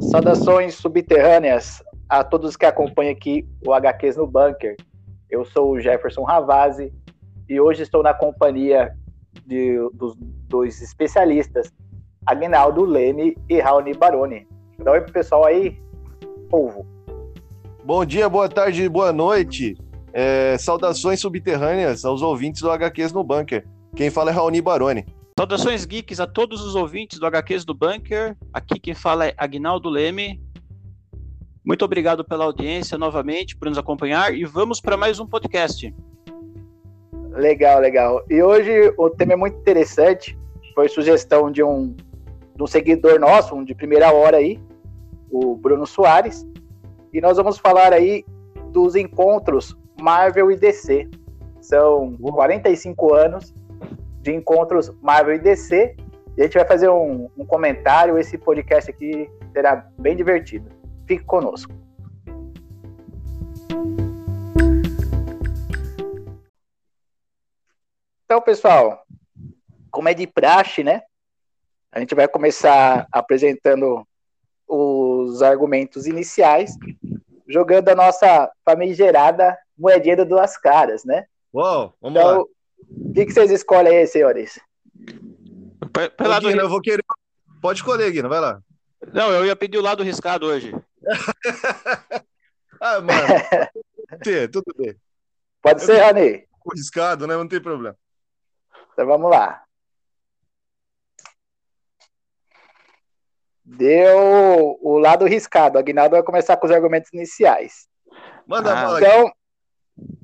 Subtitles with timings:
[0.00, 4.76] Saudações subterrâneas a todos que acompanham aqui o HQs no Bunker.
[5.28, 6.92] Eu sou o Jefferson Ravazzi
[7.48, 8.94] e hoje estou na companhia
[9.44, 11.72] de, dos dois especialistas,
[12.24, 14.46] Agnaldo Leme e Raoni Baroni.
[14.78, 15.78] Dá oi pro pessoal aí,
[16.48, 16.86] povo.
[17.84, 19.76] Bom dia, boa tarde, boa noite.
[20.12, 23.66] É, saudações subterrâneas aos ouvintes do HQs no Bunker.
[23.96, 25.04] Quem fala é Raoni Baroni.
[25.38, 28.36] Saudações geeks a todos os ouvintes do HQs do Bunker.
[28.52, 30.42] Aqui quem fala é Agnaldo Leme.
[31.64, 35.94] Muito obrigado pela audiência novamente, por nos acompanhar e vamos para mais um podcast.
[37.30, 38.24] Legal, legal.
[38.28, 40.36] E hoje o tema é muito interessante.
[40.74, 41.94] Foi sugestão de um,
[42.56, 44.60] de um seguidor nosso, um de primeira hora aí,
[45.30, 46.44] o Bruno Soares.
[47.12, 48.24] E nós vamos falar aí
[48.72, 51.08] dos encontros Marvel e DC.
[51.60, 53.54] São 45 anos
[54.28, 55.96] de encontros Marvel e DC.
[56.36, 58.18] E a gente vai fazer um, um comentário.
[58.18, 60.70] Esse podcast aqui será bem divertido.
[61.06, 61.72] Fique conosco.
[68.26, 69.02] Então, pessoal,
[69.90, 71.02] como é de praxe, né?
[71.90, 74.06] A gente vai começar apresentando
[74.68, 76.76] os argumentos iniciais,
[77.48, 81.24] jogando a nossa famigerada moedinha de duas caras, né?
[81.50, 82.44] Uou, vamos então, lá.
[82.90, 84.60] O que, que vocês escolhem aí, senhores?
[86.16, 87.04] Pela Guina, eu vou querer.
[87.60, 88.60] Pode escolher, Guina, vai lá.
[89.12, 90.72] Não, eu ia pedir o lado riscado hoje.
[92.80, 93.28] ah, mano.
[94.52, 94.96] Tudo bem.
[95.62, 96.46] Pode eu ser, Rani.
[96.74, 97.36] Riscado, né?
[97.36, 97.96] Não tem problema.
[98.92, 99.62] Então vamos lá.
[103.64, 105.76] Deu o lado riscado.
[105.76, 107.86] A Aguinaldo vai começar com os argumentos iniciais.
[108.46, 109.32] Manda ah, Então,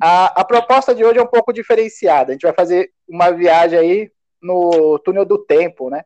[0.00, 2.30] a, a proposta de hoje é um pouco diferenciada.
[2.30, 6.05] A gente vai fazer uma viagem aí no túnel do tempo, né?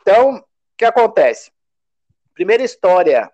[0.00, 0.44] Então, o
[0.76, 1.50] que acontece?
[2.34, 3.30] Primeira história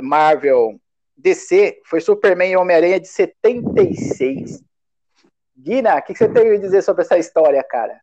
[0.00, 0.80] Marvel
[1.16, 4.62] DC foi Superman e Homem-Aranha de 76.
[5.56, 8.00] Guina, o que, que, você tem a dizer sobre essa história, cara?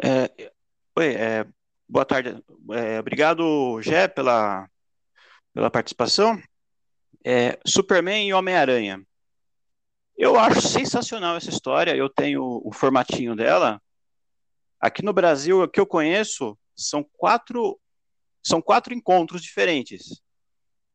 [0.00, 0.50] É,
[0.96, 1.46] oi, é,
[1.88, 2.42] boa tarde.
[2.72, 4.68] É, obrigado, Gé, pela,
[5.52, 6.40] pela participação
[7.30, 9.06] é, Superman e Homem-Aranha.
[10.16, 13.82] Eu acho sensacional essa história, eu tenho o formatinho dela.
[14.80, 17.78] Aqui no Brasil, o que eu conheço são quatro,
[18.42, 20.22] são quatro encontros diferentes.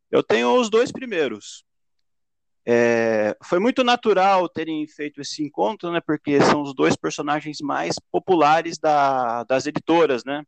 [0.10, 1.64] Eu tenho os dois primeiros.
[2.66, 6.02] É, foi muito natural terem feito esse encontro, né?
[6.02, 10.44] Porque são os dois personagens mais populares da, das editoras, né?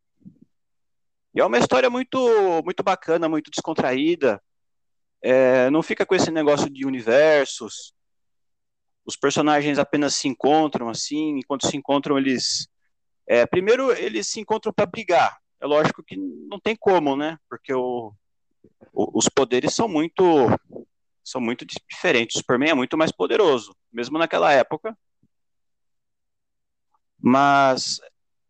[1.32, 2.18] E é uma história muito,
[2.64, 4.42] muito bacana, muito descontraída.
[5.28, 7.96] É, não fica com esse negócio de universos.
[9.04, 12.68] Os personagens apenas se encontram assim, enquanto se encontram eles.
[13.28, 15.36] É, primeiro eles se encontram para brigar.
[15.60, 17.40] É lógico que não tem como, né?
[17.50, 18.14] Porque o,
[18.94, 20.24] o, os poderes são muito
[21.24, 22.36] são muito diferentes.
[22.36, 24.96] O Superman é muito mais poderoso, mesmo naquela época.
[27.20, 28.00] Mas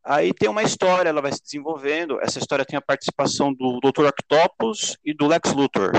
[0.03, 2.19] aí tem uma história, ela vai se desenvolvendo.
[2.19, 4.07] Essa história tem a participação do Dr.
[4.07, 5.93] Octopus e do Lex Luthor.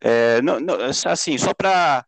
[0.00, 0.76] É, não, não,
[1.06, 2.04] assim, só para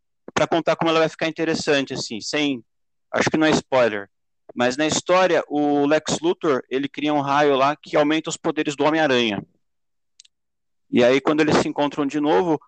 [0.49, 2.65] contar como ela vai ficar interessante, assim, sem,
[3.13, 4.09] acho que não é spoiler,
[4.55, 8.77] mas na história o Lex Luthor ele cria um raio lá que aumenta os poderes
[8.77, 9.45] do Homem-Aranha.
[10.91, 12.61] E aí quando eles se encontram de novo,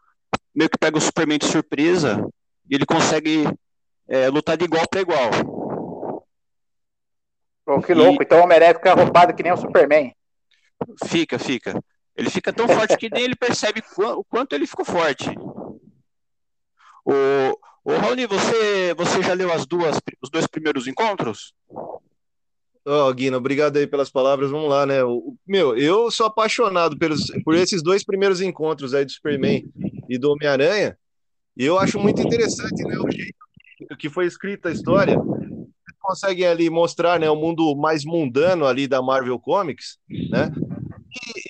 [0.55, 2.25] meio que pega o Superman de surpresa
[2.69, 3.45] e ele consegue
[4.09, 5.31] é, lutar de igual para igual.
[7.67, 8.23] Oh, que louco!
[8.23, 8.25] E...
[8.25, 10.13] Então o Homem-Aranha fica roubado que nem o Superman.
[11.07, 11.83] Fica, fica.
[12.17, 15.31] Ele fica tão forte que nem ele percebe o quanto ele ficou forte.
[17.05, 17.13] O,
[17.85, 21.53] o Raoni, você, você já leu as duas, os dois primeiros encontros?
[22.85, 24.51] Oh, Guina, obrigado aí pelas palavras.
[24.51, 25.03] Vamos lá, né?
[25.05, 29.65] O, meu, eu sou apaixonado pelos, por esses dois primeiros encontros aí do Superman
[30.09, 30.99] e do Homem-Aranha.
[31.57, 32.99] E eu acho muito interessante, né?
[32.99, 35.17] O jeito que foi escrita a história.
[36.01, 40.51] Conseguem ali mostrar, né, o mundo mais mundano ali da Marvel Comics, né?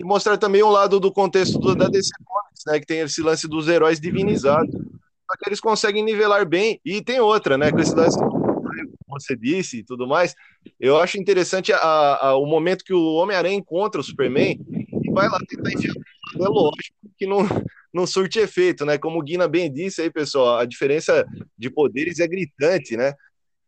[0.00, 2.80] E mostrar também um lado do contexto do, da DC Comics, né?
[2.80, 4.72] Que tem esse lance dos heróis divinizados.
[4.72, 6.80] Só que eles conseguem nivelar bem.
[6.84, 7.70] E tem outra, né?
[7.70, 8.18] Com esse lance
[9.08, 10.34] você disse e tudo mais.
[10.80, 15.28] Eu acho interessante a, a, o momento que o Homem-Aranha encontra o Superman e vai
[15.28, 15.94] lá tentar enfiar.
[16.34, 17.40] É lógico que não,
[17.92, 18.96] não surte efeito, né?
[18.96, 21.26] Como o Guina bem disse aí, pessoal, a diferença
[21.58, 23.12] de poderes é gritante, né?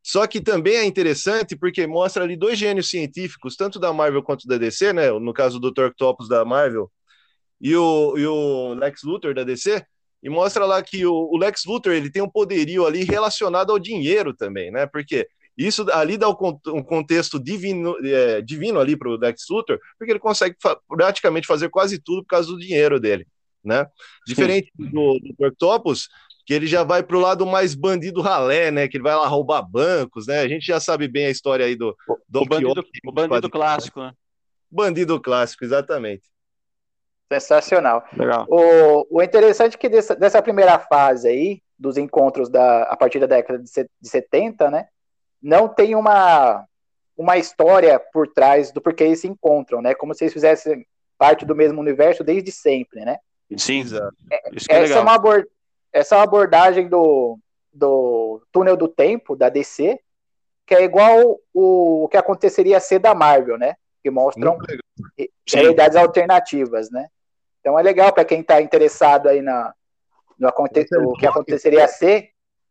[0.05, 4.47] Só que também é interessante porque mostra ali dois gênios científicos, tanto da Marvel quanto
[4.47, 5.11] da DC, né?
[5.11, 5.87] No caso do Dr.
[5.87, 6.93] Octopus da Marvel
[7.59, 9.83] e o, e o Lex Luthor da DC,
[10.23, 13.79] e mostra lá que o, o, Lex Luthor ele tem um poderio ali relacionado ao
[13.79, 14.87] dinheiro também, né?
[14.87, 20.12] Porque Isso ali dá um contexto divino, é, divino ali para o Lex Luthor, porque
[20.12, 23.27] ele consegue fa praticamente fazer quase tudo por causa do dinheiro dele,
[23.65, 23.87] né?
[24.27, 26.09] Diferente do, do Octopus,
[26.44, 28.87] que ele já vai para o lado mais bandido ralé, né?
[28.87, 30.41] Que ele vai lá roubar bancos, né?
[30.41, 31.96] A gente já sabe bem a história aí do,
[32.29, 34.12] do o bandido, o bandido clássico, né?
[34.70, 36.25] Bandido clássico, exatamente.
[37.32, 38.05] Sensacional.
[38.17, 38.46] Legal.
[38.49, 43.19] O, o interessante é que dessa, dessa primeira fase aí, dos encontros da, a partir
[43.19, 44.88] da década de, de 70, né?
[45.43, 46.64] Não tem uma,
[47.17, 49.94] uma história por trás do porquê eles se encontram, né?
[49.94, 50.87] Como se eles fizessem
[51.19, 53.19] parte do mesmo universo desde sempre, né?
[53.56, 54.17] Sim, exato.
[54.31, 55.19] É, é essa, é uma
[55.94, 57.38] essa é abordagem do,
[57.73, 60.00] do túnel do tempo, da DC,
[60.67, 63.76] que é igual o, o que aconteceria ser da Marvel, né?
[64.02, 64.58] Que mostram
[65.46, 67.06] realidades alternativas, né?
[67.61, 69.73] Então é legal para quem está interessado aí na,
[70.37, 72.31] no aconte o que aconteceria ser,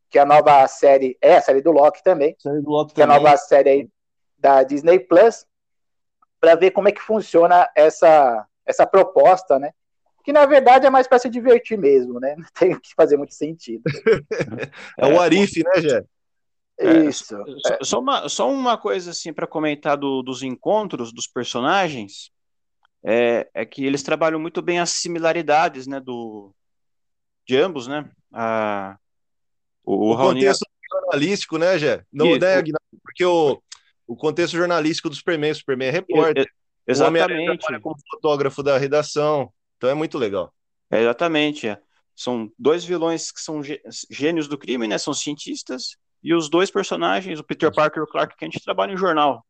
[0.09, 3.15] que a nova série, é a série do Loki também, série do Loki que também.
[3.15, 3.89] a nova série aí
[4.37, 5.45] da Disney Plus,
[6.41, 9.73] para ver como é que funciona essa, essa proposta, né?
[10.23, 12.35] Que na verdade é mais para se divertir mesmo, né?
[12.37, 13.83] Não tem que fazer muito sentido.
[14.97, 16.05] é o Arif, né, Jé?
[17.07, 17.35] Isso.
[17.35, 22.31] É, só, uma, só uma coisa assim para comentar do, dos encontros dos personagens
[23.03, 26.53] é, é que eles trabalham muito bem as similaridades, né, do,
[27.45, 28.09] de ambos, né?
[28.31, 28.97] A,
[29.83, 32.03] o, o, contexto jornalístico, né, Gé?
[32.11, 32.39] Não, Isso.
[32.39, 32.63] né,
[33.03, 33.61] porque o,
[34.07, 36.47] o contexto jornalístico do Superman, o Superman é repórter.
[36.87, 37.75] exatamente.
[37.75, 39.51] O como fotógrafo da redação,
[39.83, 40.53] então é muito legal.
[40.89, 41.77] É, exatamente, é.
[42.15, 43.62] São dois vilões que são
[44.09, 44.97] gênios do crime, né?
[44.97, 48.97] São cientistas, e os dois personagens, o Peter Parker e o Clark Kent, trabalham em
[48.97, 49.45] jornal.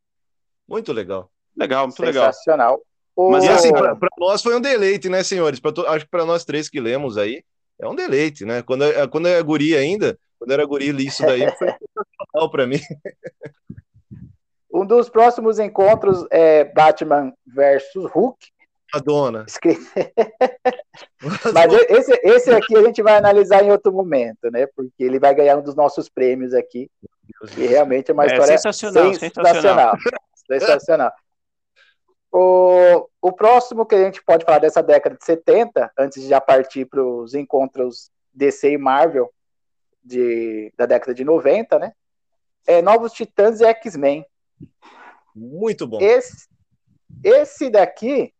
[0.66, 1.30] Muito legal.
[1.56, 2.32] Legal, muito legal.
[2.32, 2.82] Sensacional.
[3.16, 5.60] Mas assim, para nós foi um deleite, né, senhores?
[5.60, 5.86] Pra to...
[5.86, 7.44] Acho que para nós três que lemos aí,
[7.80, 8.60] é um deleite, né?
[8.62, 12.66] Quando, é, quando é guri ainda, quando era guri, li isso daí, foi sensacional para
[12.66, 12.80] mim.
[14.72, 18.53] Um dos próximos encontros é Batman versus Hulk.
[18.94, 19.46] Madonna.
[21.52, 24.66] Mas esse, esse aqui a gente vai analisar em outro momento, né?
[24.74, 26.90] Porque ele vai ganhar um dos nossos prêmios aqui.
[27.56, 29.14] E realmente é uma é, história sensacional.
[29.14, 29.96] Sensacional.
[30.46, 31.12] sensacional.
[32.32, 36.40] O, o próximo que a gente pode falar dessa década de 70, antes de já
[36.40, 39.32] partir para os encontros DC e Marvel
[40.02, 41.92] de, da década de 90, né?
[42.66, 44.26] É Novos Titãs e X-Men.
[45.34, 45.98] Muito bom.
[46.00, 46.48] Esse,
[47.22, 48.33] esse daqui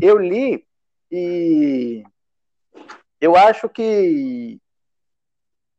[0.00, 0.64] eu li
[1.10, 2.04] e
[3.20, 4.60] eu acho que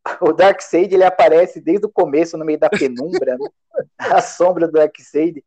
[0.21, 3.47] o Darkseid ele aparece desde o começo no meio da penumbra, né?
[3.97, 5.43] a sombra do Darkseid.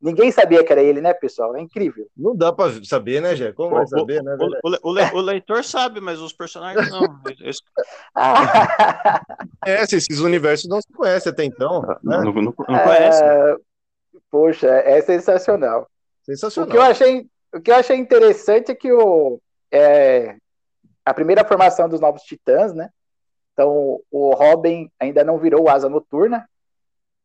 [0.00, 1.56] Ninguém sabia que era ele, né, pessoal?
[1.56, 2.06] É incrível.
[2.14, 3.52] Não dá para saber, né, Jé?
[3.52, 4.36] Como vai saber, né?
[4.62, 7.02] O, o, o, leitor sabe, mas os personagens não.
[9.64, 11.80] é, esses universos não se conhecem até então.
[11.80, 11.96] Né?
[12.02, 13.24] Não, não, não, conhece.
[13.24, 13.56] É,
[14.30, 15.88] poxa, é sensacional.
[16.22, 16.68] Sensacional.
[16.68, 19.40] O que eu achei, o que eu achei interessante é que o,
[19.70, 20.36] é,
[21.04, 22.90] a primeira formação dos Novos Titãs, né?
[23.52, 26.48] Então, o Robin ainda não virou asa noturna.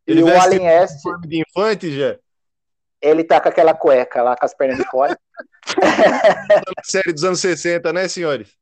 [0.05, 1.01] Ele e o Alien Est.
[1.27, 2.17] de infante, já
[3.01, 5.17] ele tá com aquela cueca lá, com as pernas de fora.
[6.83, 8.57] Série dos anos 60, né, senhores?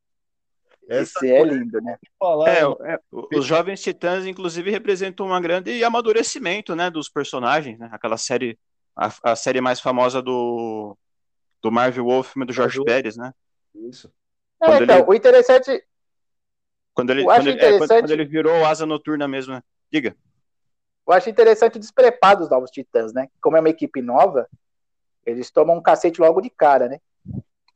[0.88, 1.98] Essa Esse é lindo, né?
[2.46, 7.90] É, é, os Jovens Titãs, inclusive, representam um grande amadurecimento, né, dos personagens, né?
[7.92, 8.58] Aquela série,
[8.96, 10.96] a, a série mais famosa do,
[11.62, 13.32] do Marvel Wolf, do Jorge Pérez, né?
[13.74, 14.12] Isso.
[14.62, 15.84] É, então, ele, o interessante...
[16.94, 17.92] Quando ele, quando ele, interessante...
[17.92, 19.62] É, quando, ele virou asa noturna mesmo, né?
[19.90, 20.16] Diga.
[21.06, 23.28] Eu acho interessante o despreparo dos novos Titãs, né?
[23.40, 24.48] Como é uma equipe nova,
[25.24, 27.00] eles tomam um cacete logo de cara, né?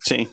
[0.01, 0.29] Sim.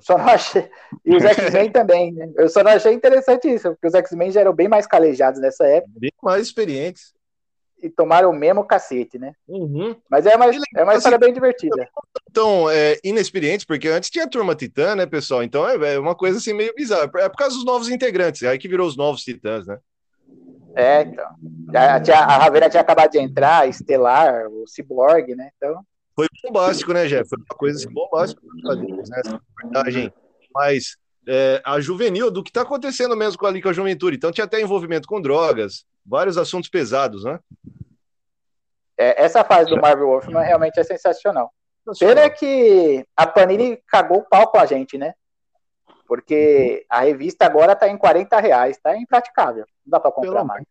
[0.00, 0.70] Só não achei.
[1.04, 2.30] E os X-Men também, né?
[2.36, 5.66] Eu só não achei interessante isso, porque os X-Men já eram bem mais calejados nessa
[5.66, 5.92] época.
[5.96, 7.14] Bem mais experientes.
[7.84, 9.34] E tomaram o mesmo cacete, né?
[9.46, 9.94] Uhum.
[10.08, 11.86] Mas é uma, é uma história bem divertida.
[12.30, 15.42] Então, é, inexperientes, porque antes tinha a turma Titã, né, pessoal?
[15.42, 17.10] Então é, é uma coisa assim meio bizarra.
[17.16, 19.78] É por causa dos novos integrantes, aí que virou os novos Titãs, né?
[20.74, 21.26] É, então.
[21.74, 25.50] A, a Ravena tinha acabado de entrar, a Estelar, o Cyborg, né?
[25.56, 25.84] Então.
[26.16, 27.28] Foi bombástico, né, Jeff?
[27.28, 29.02] Foi uma coisa assim, bombástica né?
[29.18, 30.12] Essa reportagem
[30.54, 34.16] mais é, a juvenil do que está acontecendo mesmo com, ali com a juventude.
[34.16, 37.38] Então tinha até envolvimento com drogas, vários assuntos pesados, né?
[38.96, 41.52] É, essa fase do Marvel Wolfman realmente é sensacional.
[41.98, 45.14] Pena é que a Panini cagou o pau com a gente, né?
[46.06, 49.64] Porque a revista agora tá em 40 reais, tá impraticável.
[49.84, 50.64] Não dá para comprar mais.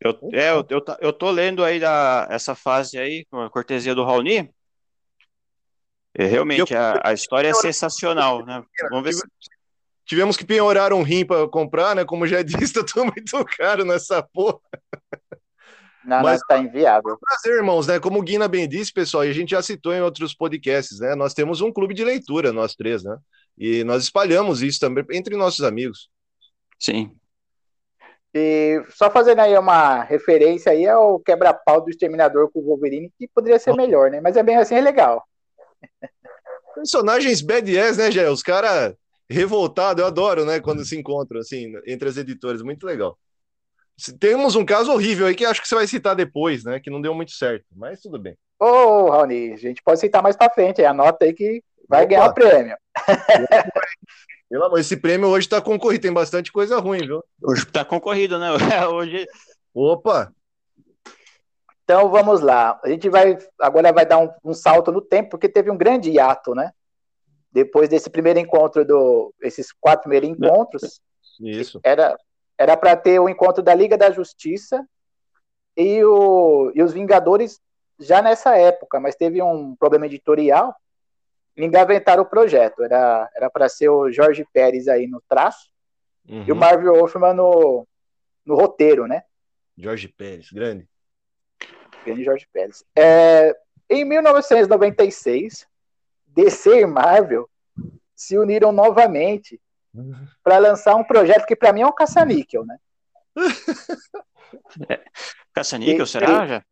[0.00, 3.94] Eu, é, eu, eu, eu, tô lendo aí da, essa fase aí, com a cortesia
[3.94, 4.52] do Raoni.
[6.14, 8.62] É, realmente, a, a história é sensacional, né?
[8.90, 9.22] Vamos ver se...
[10.06, 12.04] Tivemos que penhorar um rim para comprar, né?
[12.04, 14.60] Como já disse, tá tudo muito caro nessa porra.
[16.04, 17.10] Não, Mas está inviável.
[17.10, 17.98] É um prazer, irmãos, né?
[17.98, 21.16] Como o Guina bem disse, pessoal, e a gente já citou em outros podcasts, né?
[21.16, 23.18] Nós temos um clube de leitura, nós três, né?
[23.58, 26.08] E nós espalhamos isso também entre nossos amigos.
[26.78, 27.10] Sim.
[28.32, 33.26] E só fazendo aí uma referência aí ao quebra-pau do Exterminador com o Wolverine, que
[33.26, 34.20] poderia ser melhor, né?
[34.20, 35.26] Mas é bem assim, é legal.
[36.76, 38.30] Personagens badass, né, Gé?
[38.30, 38.94] Os caras
[39.28, 40.60] revoltados, eu adoro, né?
[40.60, 43.18] Quando se encontram, assim, entre as editoras, muito legal.
[44.20, 46.78] Temos um caso horrível aí que acho que você vai citar depois, né?
[46.78, 48.36] Que não deu muito certo, mas tudo bem.
[48.60, 52.08] Ô, oh, Raoni, a gente pode citar mais pra frente, anota aí que vai Opa.
[52.10, 52.76] ganhar o prêmio.
[54.48, 57.22] Pelo amor, esse prêmio hoje tá concorrido, tem bastante coisa ruim, viu?
[57.42, 58.50] Hoje tá concorrido, né?
[58.86, 59.26] hoje.
[59.74, 60.32] Opa!
[61.82, 62.80] Então vamos lá.
[62.82, 66.10] A gente vai agora vai dar um, um, salto no tempo, porque teve um grande
[66.10, 66.70] hiato, né?
[67.56, 69.34] Depois desse primeiro encontro do.
[69.40, 71.00] Esses quatro primeiros encontros.
[71.40, 71.80] Isso.
[71.82, 72.14] Era
[72.58, 74.86] era para ter o encontro da Liga da Justiça
[75.74, 77.60] e, o, e os Vingadores
[77.98, 80.74] já nessa época, mas teve um problema editorial
[81.56, 82.82] engavetaram o projeto.
[82.82, 85.70] Era era para ser o Jorge Pérez aí no traço
[86.28, 86.44] uhum.
[86.46, 86.60] e o uhum.
[86.60, 87.88] Marvel Wolfman no,
[88.44, 89.22] no roteiro, né?
[89.78, 90.86] Jorge Pérez, grande.
[92.04, 92.84] Grande Jorge Pérez.
[92.94, 93.56] É,
[93.88, 95.66] em 1996,
[96.36, 97.48] DC e Marvel
[98.14, 99.60] se uniram novamente
[99.94, 100.14] uhum.
[100.42, 102.76] para lançar um projeto que para mim é um caça-níquel, né?
[104.88, 105.00] É,
[105.52, 106.64] caça-níquel, será, já?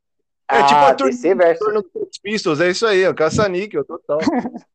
[0.49, 1.85] É tipo ah, a DC versus...
[2.23, 4.19] Pistols, é isso aí, é o caça-níquel, total.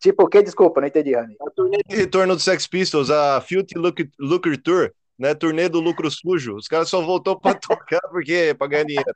[0.00, 0.42] tipo o que?
[0.42, 1.36] Desculpa, não entendi, Rani.
[1.40, 3.74] A turnê de retorno do Sex Pistols, a Filthy
[4.18, 5.34] Lucre Tour, né?
[5.34, 6.56] Turnê do lucro sujo.
[6.56, 9.12] Os caras só voltou para tocar porque para ganhar dinheiro.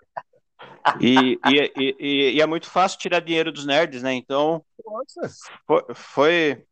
[1.01, 4.13] E, e, e, e, é muito fácil tirar dinheiro dos nerds, né?
[4.15, 4.65] Então.
[5.67, 6.65] Foi, foi,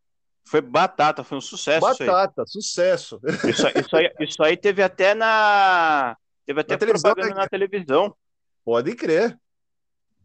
[0.45, 1.81] foi, batata, foi um sucesso.
[1.81, 3.21] Batata, isso sucesso.
[3.49, 6.17] Isso, isso, aí, isso aí teve até na.
[6.45, 8.17] Teve até na propaganda televisão, na televisão.
[8.65, 9.39] Pode crer.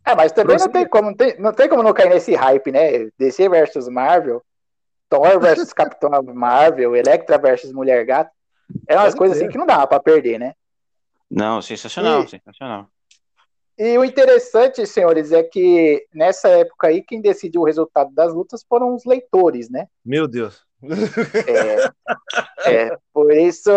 [0.04, 2.72] É, mas também não tem, como, não, tem, não tem como não cair nesse hype,
[2.72, 3.10] né?
[3.18, 4.44] DC versus Marvel,
[5.10, 8.32] Thor versus Capitão Marvel, Electra versus Mulher Gato.
[8.88, 10.54] É umas Pode coisas assim que não dá pra perder, né?
[11.30, 12.88] Não, sensacional, e, sensacional.
[13.78, 18.64] E o interessante, senhores, é que nessa época aí, quem decidiu o resultado das lutas
[18.68, 19.88] foram os leitores, né?
[20.04, 20.64] Meu Deus.
[22.68, 23.72] É, é por isso.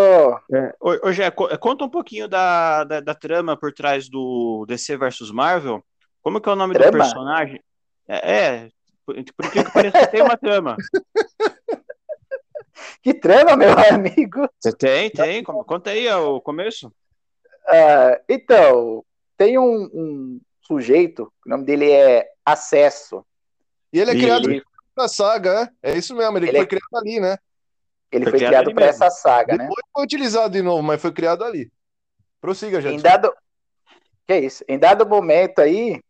[0.53, 0.75] É.
[0.81, 1.23] Hoje,
[1.59, 5.83] conta um pouquinho da, da, da, trama por trás do DC versus Marvel
[6.29, 6.91] como que é o nome trama?
[6.91, 7.63] do personagem?
[8.07, 8.69] É, é
[9.07, 10.77] por, por que parece que tem uma trama.
[13.03, 14.49] Que trama, meu amigo?
[14.59, 15.43] Você tem, tem.
[15.43, 16.87] Conta aí o começo.
[17.67, 19.05] Uh, então,
[19.39, 23.25] tem um, um, sujeito, o nome dele é Acesso.
[23.93, 24.63] E ele é e criado ele...
[24.97, 25.93] na saga, é?
[25.93, 26.69] É isso mesmo, ele, ele foi é...
[26.69, 27.39] criado ali, né?
[28.11, 29.65] Ele foi, foi criado, criado para essa saga, Depois né?
[29.69, 31.71] Depois foi utilizado de novo, mas foi criado ali.
[32.41, 32.99] Prossiga, gente.
[32.99, 33.33] Em dado...
[34.27, 34.65] Que é isso?
[34.69, 36.03] Em dado momento aí,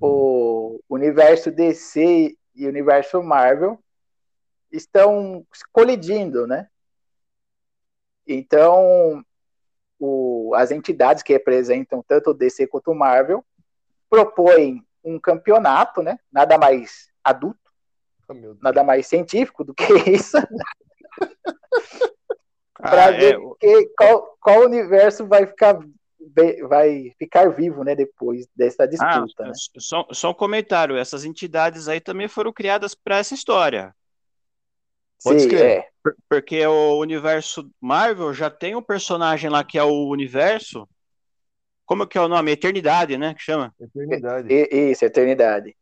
[0.00, 3.78] o universo DC e o universo Marvel
[4.70, 6.68] estão colidindo, né?
[8.26, 9.24] Então,
[10.00, 13.44] o, as entidades que representam tanto o DC quanto o Marvel
[14.08, 16.18] propõem um campeonato, né?
[16.32, 17.60] Nada mais adulto,
[18.28, 20.38] oh, nada mais científico do que isso.
[22.74, 23.38] para ah, ver é...
[23.60, 25.78] que, qual, qual universo vai ficar
[26.68, 29.42] vai ficar vivo, né, depois dessa disputa.
[29.42, 29.52] Ah, né?
[29.78, 33.94] só, só um comentário, essas entidades aí também foram criadas para essa história.
[35.22, 35.86] Pode Sim, é.
[36.28, 40.88] Porque o universo Marvel já tem um personagem lá que é o universo.
[41.84, 42.52] Como que é o nome?
[42.52, 43.34] Eternidade, né?
[43.34, 43.74] Que chama?
[43.78, 44.48] Eternidade.
[44.52, 45.76] Isso, Eternidade.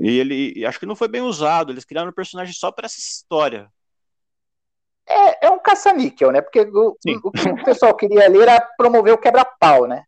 [0.00, 1.72] E ele, acho que não foi bem usado.
[1.72, 3.70] Eles criaram um personagem só para essa história
[5.08, 6.42] é, é um caça-níquel, né?
[6.42, 6.90] Porque o,
[7.24, 10.04] o, que o pessoal queria ler era promover o quebra-pau, né?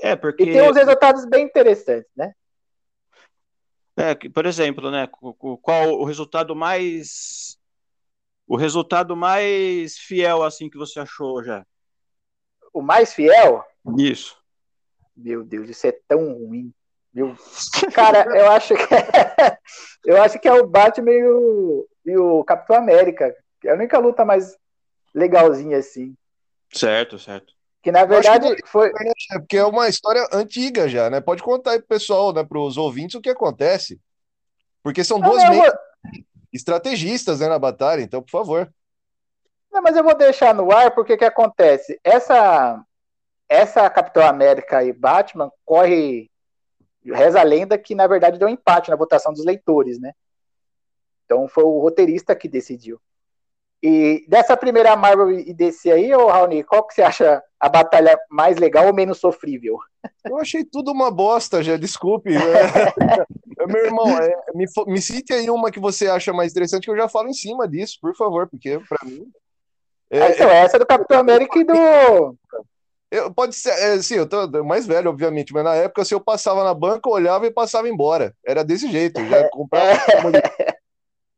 [0.00, 0.44] É, porque...
[0.44, 2.32] E tem uns resultados bem interessantes, né?
[3.98, 5.08] É, por exemplo, né?
[5.60, 7.58] Qual o resultado mais...
[8.46, 11.66] O resultado mais fiel, assim, que você achou já?
[12.72, 13.62] O mais fiel?
[13.98, 14.38] Isso.
[15.16, 16.72] Meu Deus, isso é tão ruim.
[17.12, 17.36] Meu...
[17.92, 19.58] Cara, eu acho que é...
[20.06, 23.34] eu acho que é o Batman e o, e o Capitão América.
[23.64, 24.56] É a única luta mais
[25.12, 26.16] legalzinha assim.
[26.72, 27.57] Certo, certo.
[27.88, 28.92] Que na verdade que foi.
[29.32, 31.22] É porque é uma história antiga já, né?
[31.22, 33.98] Pode contar aí pro pessoal, né, pros ouvintes, o que acontece.
[34.82, 35.72] Porque são duas não, vou...
[36.52, 38.70] estrategistas né, na batalha, então, por favor.
[39.72, 41.98] Não, mas eu vou deixar no ar porque que acontece?
[42.04, 42.84] Essa
[43.48, 46.30] essa Capitão América e Batman corre
[47.02, 50.12] reza a lenda que na verdade deu um empate na votação dos leitores, né?
[51.24, 53.00] Então foi o roteirista que decidiu.
[53.82, 58.18] E dessa primeira Marvel e DC aí, ô Raoni, qual que você acha a batalha
[58.28, 59.78] mais legal ou menos sofrível?
[60.24, 62.30] Eu achei tudo uma bosta, já, desculpe.
[63.60, 66.90] É, meu irmão, é, me, me cite aí uma que você acha mais interessante, que
[66.92, 69.26] eu já falo em cima disso, por favor, porque para mim.
[70.08, 72.36] É, ah, então, essa é do Capitão América e do.
[73.10, 76.20] Eu, pode ser, é, sim, eu tô mais velho, obviamente, mas na época, se eu
[76.20, 78.32] passava na banca, eu olhava e passava embora.
[78.46, 79.98] Era desse jeito, já comprava.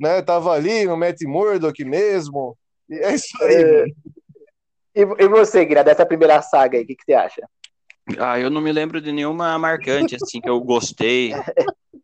[0.01, 2.57] Né, tava ali no Matt Murdock mesmo.
[2.89, 3.55] E é isso aí.
[3.55, 3.85] É...
[4.93, 7.49] E, e você, Guilherme, dessa primeira saga aí, o que, que você acha?
[8.19, 11.33] Ah, eu não me lembro de nenhuma marcante, assim, que eu gostei.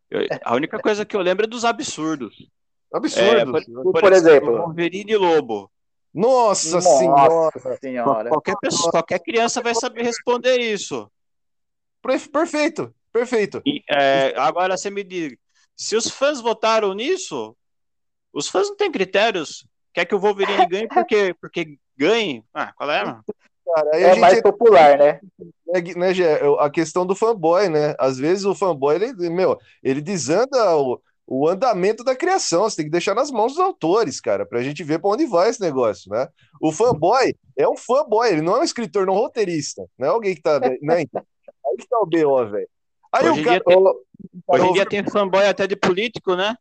[0.09, 2.49] Eu, a única coisa que eu lembro é dos absurdos.
[2.93, 3.33] Absurdos.
[3.33, 4.59] É, por, por, por, exemplo.
[4.59, 5.69] Wolverine e Lobo.
[6.15, 7.50] Nossa, Nossa senhora.
[7.81, 8.29] senhora.
[8.29, 11.11] Qualquer, pessoa, qualquer criança vai saber responder isso.
[12.33, 13.61] Perfeito, perfeito.
[13.67, 15.37] E, é, agora você me diga,
[15.76, 17.57] se os fãs votaram nisso,
[18.37, 19.66] os fãs não têm critérios.
[19.95, 22.45] Quer que o Wolverine ganhe porque, porque ganhe?
[22.52, 23.25] Ah, qual é, mano?
[23.75, 25.21] Cara, é mais popular, né?
[25.66, 25.81] né?
[25.81, 26.12] né
[26.61, 27.95] a questão do fanboy, né?
[27.99, 32.64] Às vezes o fanboy, ele, meu, ele desanda o, o andamento da criação.
[32.64, 35.49] Você tem que deixar nas mãos dos autores, cara, pra gente ver pra onde vai
[35.49, 36.28] esse negócio, né?
[36.61, 40.09] O fanboy é um fanboy, ele não é um escritor, não é um roteirista, não
[40.09, 40.61] é alguém que tá.
[40.61, 40.78] Né?
[40.83, 41.07] Aí
[41.78, 42.69] que tá o BO, velho.
[43.11, 43.64] Aí hoje, o cara...
[43.64, 43.76] tem,
[44.47, 46.55] hoje em dia tem fanboy até de político, né?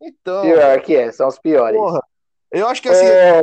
[0.00, 0.42] Então.
[0.42, 1.76] Pior que é, são os piores.
[1.76, 2.00] Porra,
[2.52, 3.06] eu acho que assim.
[3.06, 3.40] É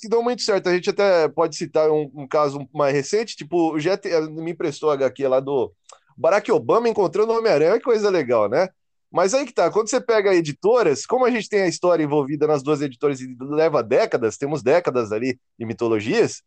[0.00, 0.68] que dão muito certo.
[0.68, 4.90] A gente até pode citar um, um caso mais recente, tipo, o Jet me emprestou
[4.90, 5.72] a HQ lá do
[6.16, 8.68] Barack Obama encontrando o Homem-Aranha, que coisa legal, né?
[9.10, 12.46] Mas aí que tá, quando você pega editoras, como a gente tem a história envolvida
[12.46, 16.42] nas duas editoras e leva décadas, temos décadas ali de mitologias,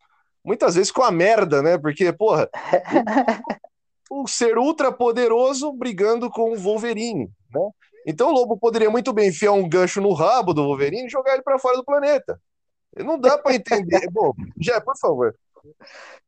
[0.46, 1.78] muitas vezes com a merda, né?
[1.78, 2.50] Porque, porra,
[4.12, 7.70] um ser ultra poderoso brigando com o Wolverine, né?
[8.06, 11.34] Então o Lobo poderia muito bem enfiar um gancho no rabo do Wolverine e jogar
[11.34, 12.40] ele para fora do planeta.
[12.98, 14.08] Não dá para entender.
[14.12, 15.36] Bom, já, por favor.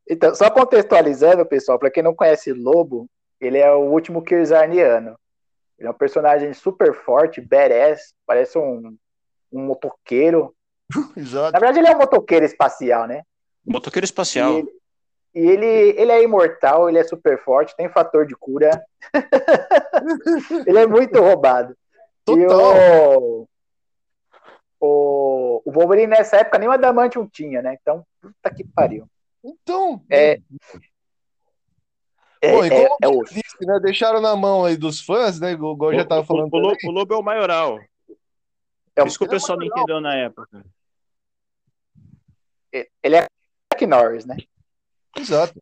[0.10, 3.08] Então, só contextualizando, pessoal, para quem não conhece Lobo,
[3.40, 5.18] ele é o último Kirzarniano.
[5.78, 8.96] Ele é um personagem super forte, badass, parece um,
[9.52, 10.56] um motoqueiro.
[11.18, 11.52] Exato.
[11.52, 13.24] Na verdade, ele é um motoqueiro espacial, né?
[13.66, 14.54] Motoqueiro espacial.
[14.54, 14.72] E ele,
[15.36, 15.66] e ele,
[16.00, 18.82] ele é imortal, ele é super forte, tem fator de cura.
[20.66, 21.76] ele é muito roubado.
[22.24, 22.42] Total.
[22.42, 23.48] E o,
[24.80, 27.78] o, o Wolverine nessa época nem o Adamantium tinha, né?
[27.82, 29.10] Então, puta que pariu.
[29.44, 30.02] Então.
[30.10, 30.40] É,
[32.42, 35.52] é, e como é, é disse, né, deixaram na mão aí dos fãs, né?
[35.52, 36.54] Igual já tava falando.
[36.54, 37.78] O, o, o Lobo é o maioral.
[38.96, 40.66] É Isso que o pessoal é não entendeu na época.
[42.72, 43.28] Ele é
[43.74, 44.38] Jack Norris, né?
[45.18, 45.54] Exato.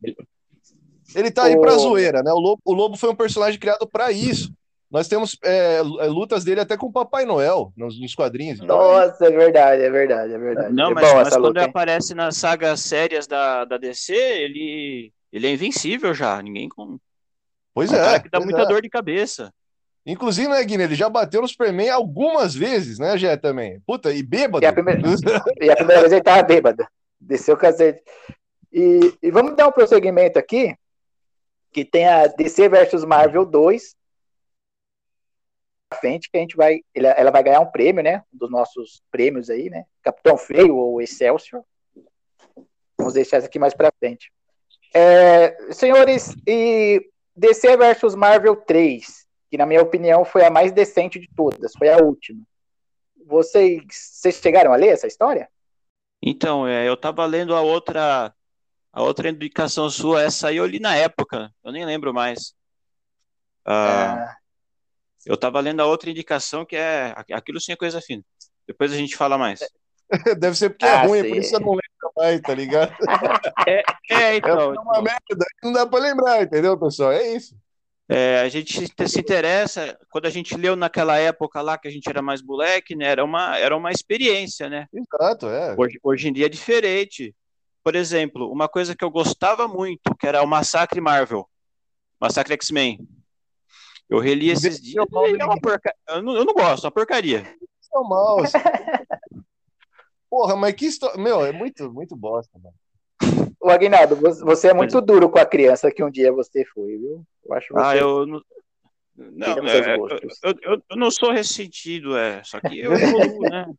[1.15, 2.31] Ele tá aí pra zoeira, né?
[2.31, 4.51] O Lobo, o Lobo foi um personagem criado para isso.
[4.89, 8.59] Nós temos é, lutas dele até com o Papai Noel nos, nos quadrinhos.
[8.59, 10.73] Nossa, é verdade, é verdade, é verdade.
[10.73, 15.47] Não, é mas, mas quando ele aparece nas sagas sérias da, da DC, ele ele
[15.47, 16.99] é invencível já, ninguém com.
[17.73, 17.99] Pois é.
[17.99, 18.67] Um cara que dá muita é.
[18.67, 19.51] dor de cabeça.
[20.05, 23.81] Inclusive, né, Guiné, ele já bateu no Superman algumas vezes, né, Jé, também.
[23.87, 24.63] Puta, e bêbado.
[24.63, 25.01] E a primeira,
[25.59, 26.85] e a primeira vez ele tava bêbado.
[27.19, 28.03] Desceu o cacete.
[28.73, 30.75] E, e vamos dar um prosseguimento aqui,
[31.71, 33.95] que tem a DC versus Marvel 2,
[35.93, 39.51] frente que a gente vai, ela vai ganhar um prêmio, né, um dos nossos prêmios
[39.51, 41.63] aí, né, Capitão Freio ou Excelsior.
[42.97, 44.31] Vamos deixar isso aqui mais para frente.
[44.91, 51.19] É, senhores, e DC versus Marvel 3, que na minha opinião foi a mais decente
[51.19, 52.41] de todas, foi a última.
[53.25, 55.47] Vocês, vocês chegaram a ler essa história?
[56.21, 58.33] Então, é, eu estava lendo a outra
[58.93, 62.53] a outra indicação sua, essa aí eu li na época, eu nem lembro mais.
[63.65, 64.37] Ah, ah.
[65.25, 68.23] Eu estava lendo a outra indicação que é aquilo sim é coisa fina.
[68.67, 69.61] Depois a gente fala mais.
[70.39, 71.29] Deve ser porque é ah, é ruim, sim.
[71.29, 72.93] por isso eu não lembro mais, tá ligado?
[73.67, 74.59] É, é então.
[74.59, 75.01] É uma então.
[75.01, 77.13] merda, não dá pra lembrar, entendeu, pessoal?
[77.13, 77.55] É isso.
[78.09, 82.07] É, a gente se interessa, quando a gente leu naquela época lá que a gente
[82.07, 83.05] era mais moleque, né?
[83.05, 84.85] Era uma, era uma experiência, né?
[84.93, 85.73] Exato, é.
[85.77, 87.33] Hoje, hoje em dia é diferente.
[87.83, 91.47] Por exemplo, uma coisa que eu gostava muito, que era o Massacre Marvel,
[92.19, 93.05] Massacre X-Men.
[94.09, 95.05] Eu reli esses dias.
[95.39, 95.93] É uma porca...
[96.09, 97.43] eu, não, eu não gosto, é uma porcaria.
[97.81, 98.51] São maus.
[100.29, 101.21] Porra, mas que história.
[101.21, 102.75] Meu, é muito, muito bosta, mano.
[103.61, 107.23] O Aguinaldo, você é muito duro com a criança que um dia você foi, viu?
[107.45, 107.97] Eu acho ah, você...
[107.97, 108.41] Ah, eu não.
[109.15, 112.43] Não, é, eu, eu, eu, não sou ressentido, é.
[112.43, 113.67] Só que eu evoluo, né?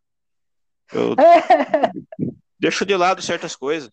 [0.92, 1.16] Eu
[2.64, 3.90] deixo de lado certas coisas.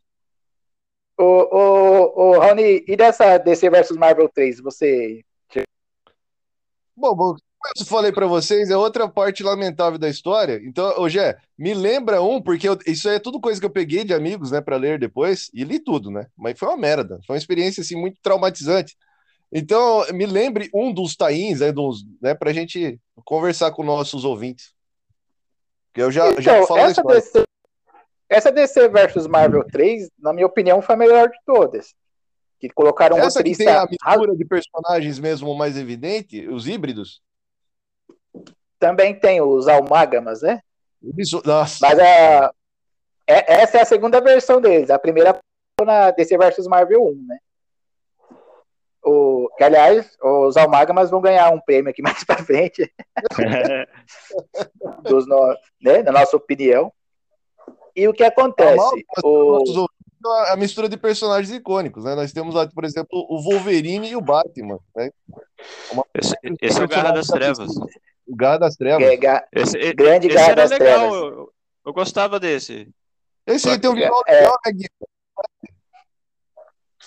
[1.18, 5.24] Ô, ô, ô, Rony, e dessa DC versus Marvel 3, você.
[6.96, 7.36] Bom, vou
[7.78, 10.60] eu falei para vocês, é outra parte lamentável da história.
[10.64, 14.04] Então, ô Gé, me lembra um, porque eu, isso é tudo coisa que eu peguei
[14.04, 16.26] de amigos, né, para ler depois, e li tudo, né?
[16.36, 18.98] Mas foi uma merda, foi uma experiência, assim, muito traumatizante.
[19.52, 24.74] Então, me lembre um dos tains, né, dos, né pra gente conversar com nossos ouvintes.
[25.94, 27.44] Que eu já, então, já falo essa DC,
[28.32, 31.94] essa DC versus Marvel 3, na minha opinião, foi a melhor de todas
[32.60, 33.64] que colocaram Essa roteirista...
[33.64, 37.22] que tem a mistura de personagens mesmo mais evidente, os híbridos?
[38.80, 40.62] Também tem os almágamas, né?
[41.18, 41.80] Isso, nossa.
[41.82, 42.54] Mas a,
[43.28, 44.90] é, essa é a segunda versão deles.
[44.90, 45.38] A primeira
[45.84, 47.38] na DC vs Marvel 1, né?
[49.04, 52.94] O, que, aliás, os almágamas vão ganhar um prêmio aqui mais pra frente.
[55.04, 56.94] dos no, né, na nossa opinião.
[57.96, 59.06] E o que acontece?
[59.24, 59.88] O
[60.50, 62.16] a mistura de personagens icônicos, né?
[62.16, 65.10] Nós temos lá, por exemplo, o Wolverine e o Batman, né?
[65.92, 66.06] Uma...
[66.14, 67.72] Esse, esse é o Garra das Trevas.
[68.28, 69.08] O Garra das Trevas.
[69.08, 69.48] É, ga...
[69.52, 71.10] esse, Grande esse Garra das legal.
[71.10, 71.22] Trevas.
[71.22, 71.54] Eu,
[71.86, 72.88] eu, gostava desse.
[73.48, 74.42] Esse aí tem um visual é...
[74.42, 74.88] legal, né, Gui?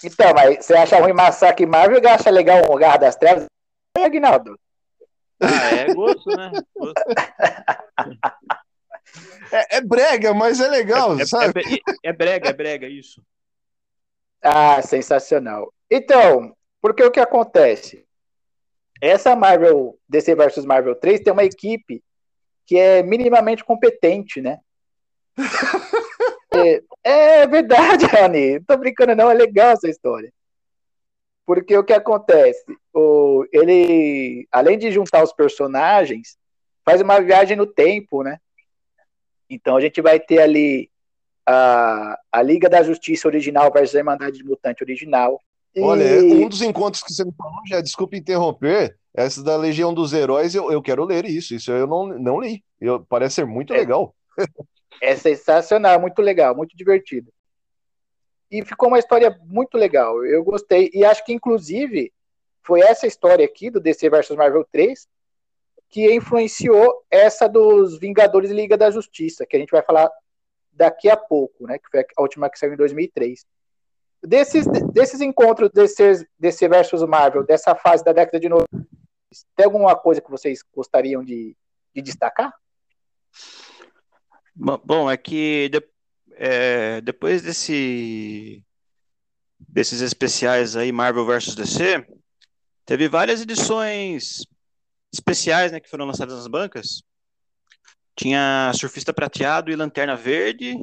[0.02, 3.46] Então, mas você acha ruim Massacre Marvel ou acha legal o Garra das Trevas?
[3.96, 4.58] É, Aguinaldo.
[5.40, 6.50] Ah, é gosto, né?
[6.76, 6.94] Gosto.
[9.52, 11.60] É, é, brega, mas é legal, é, é sabe?
[12.04, 13.22] É, é, brega, é brega, isso.
[14.42, 15.72] Ah, sensacional.
[15.90, 18.04] Então, porque o que acontece?
[19.00, 22.02] Essa Marvel, DC vs Marvel 3, tem uma equipe
[22.66, 24.58] que é minimamente competente, né?
[27.02, 28.54] é, é, verdade, Rani.
[28.54, 29.30] Não tô brincando, não.
[29.30, 30.32] É legal essa história.
[31.46, 32.64] Porque o que acontece?
[32.92, 36.38] O, ele, além de juntar os personagens,
[36.84, 38.38] faz uma viagem no tempo, né?
[39.54, 40.90] Então a gente vai ter ali
[41.46, 45.40] a, a Liga da Justiça original versus a Irmandade Mutante original.
[45.76, 46.44] Olha, e...
[46.44, 50.54] um dos encontros que você me falou, já desculpe interromper, essa da Legião dos Heróis,
[50.54, 51.54] eu, eu quero ler isso.
[51.54, 52.62] Isso eu não, não li.
[52.80, 54.14] Eu, parece ser muito é, legal.
[55.00, 57.32] é sensacional, muito legal, muito divertido.
[58.50, 60.24] E ficou uma história muito legal.
[60.24, 60.90] Eu gostei.
[60.92, 62.12] E acho que, inclusive,
[62.62, 65.06] foi essa história aqui do DC vs Marvel 3
[65.94, 70.10] que influenciou essa dos Vingadores Liga da Justiça, que a gente vai falar
[70.72, 71.78] daqui a pouco, né?
[71.78, 73.46] Que foi a última que saiu em 2003.
[74.20, 78.68] Desses, desses encontros DC, versus Marvel, dessa fase da década de 90,
[79.54, 81.56] tem alguma coisa que vocês gostariam de,
[81.94, 82.52] de destacar?
[84.56, 85.80] Bom, é que de,
[86.32, 88.64] é, depois desse,
[89.60, 92.04] desses especiais aí, Marvel versus DC,
[92.84, 94.42] teve várias edições
[95.14, 97.02] especiais, né, que foram lançadas nas bancas.
[98.16, 100.76] Tinha Surfista Prateado e Lanterna Verde.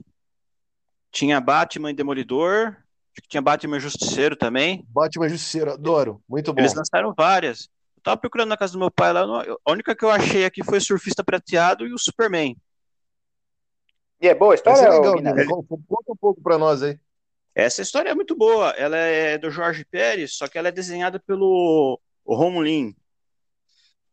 [1.11, 2.75] Tinha Batman e Demolidor.
[3.27, 4.85] Tinha Batman e Justiceiro também.
[4.89, 6.21] Batman e Justiceiro, adoro.
[6.27, 6.61] Muito bom.
[6.61, 7.69] Eles lançaram várias.
[7.97, 9.21] Eu tava procurando na casa do meu pai lá.
[9.65, 12.57] A única que eu achei aqui foi Surfista Prateado e o Superman.
[14.21, 14.79] E é boa a história?
[14.79, 16.99] É legal, Conta um pouco para nós aí.
[17.55, 18.69] Essa história é muito boa.
[18.71, 22.95] Ela é do Jorge Pérez, só que ela é desenhada pelo Romulin.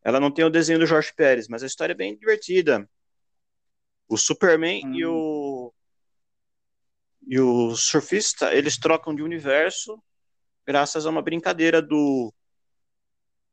[0.08, 2.88] Ela não tem o desenho do Jorge Pérez, mas a história é bem divertida.
[4.08, 4.94] O Superman hum.
[4.94, 5.74] e o
[7.26, 10.02] e o surfista, eles trocam de universo
[10.66, 12.32] graças a uma brincadeira do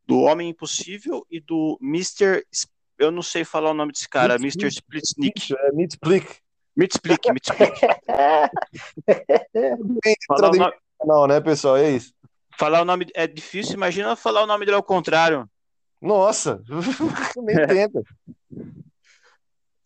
[0.06, 2.46] do Homem Impossível e do Mr.
[2.98, 4.78] Eu não sei falar o nome desse cara, Meet Mr.
[4.78, 5.54] Splitsnik.
[5.74, 6.38] Mitsplick.
[6.74, 7.82] Mitsplick, Mitsplick.
[11.04, 11.76] Não, né, pessoal?
[11.76, 12.14] É isso.
[12.58, 15.50] Falar o nome é difícil, imagina falar o nome dele ao contrário.
[16.06, 16.62] Nossa,
[17.44, 18.04] nem tenta.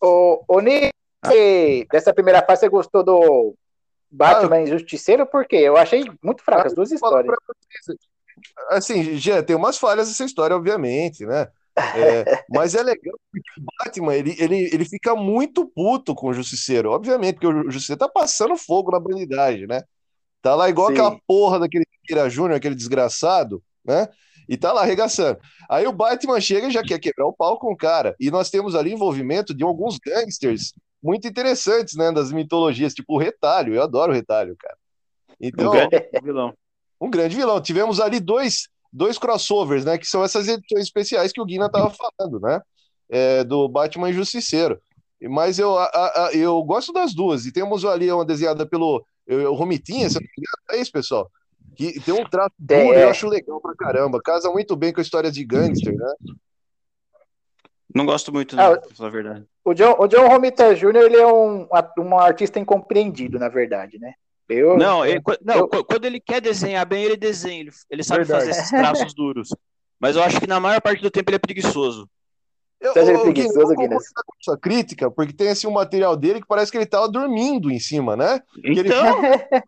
[0.02, 0.92] O, o Nick,
[1.90, 3.56] dessa primeira fase, você gostou do
[4.12, 5.26] Batman ah, Injusticeiro?
[5.26, 5.56] Por quê?
[5.56, 7.34] Eu achei muito fraca as duas histórias.
[8.70, 11.48] Assim, já tem umas falhas nessa história, obviamente, né?
[11.96, 16.34] É, mas é legal porque o Batman ele, ele, ele fica muito puto com o
[16.34, 19.84] Justiceiro, obviamente, porque o Justiceiro tá passando fogo na bandidagem, né?
[20.42, 20.94] Tá lá igual Sim.
[20.94, 24.10] aquela porra daquele Kira Júnior, aquele desgraçado, né?
[24.50, 25.40] E tá lá arregaçando.
[25.70, 28.16] Aí o Batman chega e já quer quebrar o pau com o cara.
[28.20, 33.20] E nós temos ali envolvimento de alguns gangsters muito interessantes, né, das mitologias, tipo o
[33.20, 33.76] Retalho.
[33.76, 34.76] Eu adoro o Retalho, cara.
[35.40, 36.54] Então, um grande vilão.
[37.00, 37.62] Um grande vilão.
[37.62, 41.92] Tivemos ali dois, dois crossovers, né, que são essas edições especiais que o Guina tava
[41.92, 42.60] falando, né,
[43.08, 44.82] é, do Batman Justiceiro.
[45.22, 47.46] Mas eu, a, a, eu gosto das duas.
[47.46, 49.06] E temos ali uma desenhada pelo
[49.54, 50.08] Romitinha,
[50.72, 51.30] é isso, pessoal?
[51.80, 53.04] Que tem um traço é, duro, é.
[53.06, 54.22] eu acho legal pra caramba.
[54.22, 56.14] Casa muito bem com a história de gangster, né?
[57.96, 59.46] Não gosto muito, não, ah, pra falar a verdade.
[59.64, 64.12] O John, o John Romita Jr., ele é um, um artista incompreendido, na verdade, né?
[64.50, 65.86] Eu, não, ele, não eu...
[65.86, 67.62] quando ele quer desenhar bem, ele desenha.
[67.62, 68.46] Ele, ele sabe verdade.
[68.46, 69.48] fazer esses traços duros.
[69.98, 72.10] Mas eu acho que na maior parte do tempo ele é preguiçoso.
[72.82, 74.10] Eu, Você acha ele preguiçoso, eu vou Guinness?
[74.14, 77.70] com sua crítica, porque tem assim um material dele que parece que ele tava dormindo
[77.70, 78.42] em cima, né?
[78.64, 79.22] ele- Então,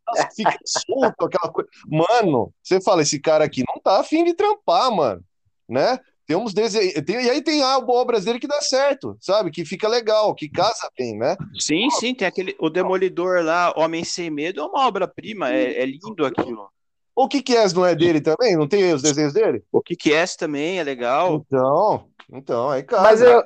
[0.08, 1.70] Nossa, fica solto, aquela coisa.
[1.88, 5.22] Mano, você fala, esse cara aqui não tá afim de trampar, mano,
[5.68, 6.00] né?
[6.26, 9.52] Tem uns desenhos, tem, e aí tem ah, obras dele que dá certo, sabe?
[9.52, 11.36] Que fica legal, que casa bem, né?
[11.60, 12.56] sim, sim, tem aquele.
[12.60, 16.70] O Demolidor lá, Homem Sem Medo, é uma obra-prima, é, é lindo aquilo.
[17.16, 18.56] O que que é, não é dele também?
[18.56, 19.64] Não tem os desenhos dele?
[19.72, 21.44] O que que é também é legal.
[21.46, 23.04] Então, então, aí casa.
[23.04, 23.44] Mas eu,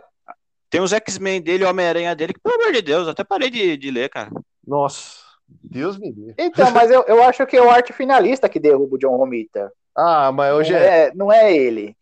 [0.70, 3.76] Tem os X-Men dele, o Homem-Aranha dele, que, pelo amor de Deus, até parei de,
[3.78, 4.30] de ler, cara.
[4.66, 6.36] Nossa, Deus me livre.
[6.38, 9.72] então, mas eu, eu acho que é o arte finalista que derruba o John Romita.
[9.96, 11.96] Ah, mas hoje não, é, é, não é ele.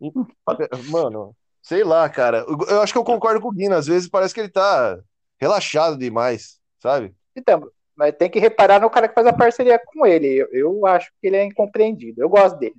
[0.90, 2.44] mano, sei lá, cara.
[2.48, 4.98] Eu, eu acho que eu concordo com o Guina, às vezes parece que ele tá
[5.40, 7.14] relaxado demais, sabe?
[7.36, 10.28] Então, mas tem que reparar no cara que faz a parceria com ele.
[10.28, 12.22] Eu, eu acho que ele é incompreendido.
[12.22, 12.76] Eu gosto dele.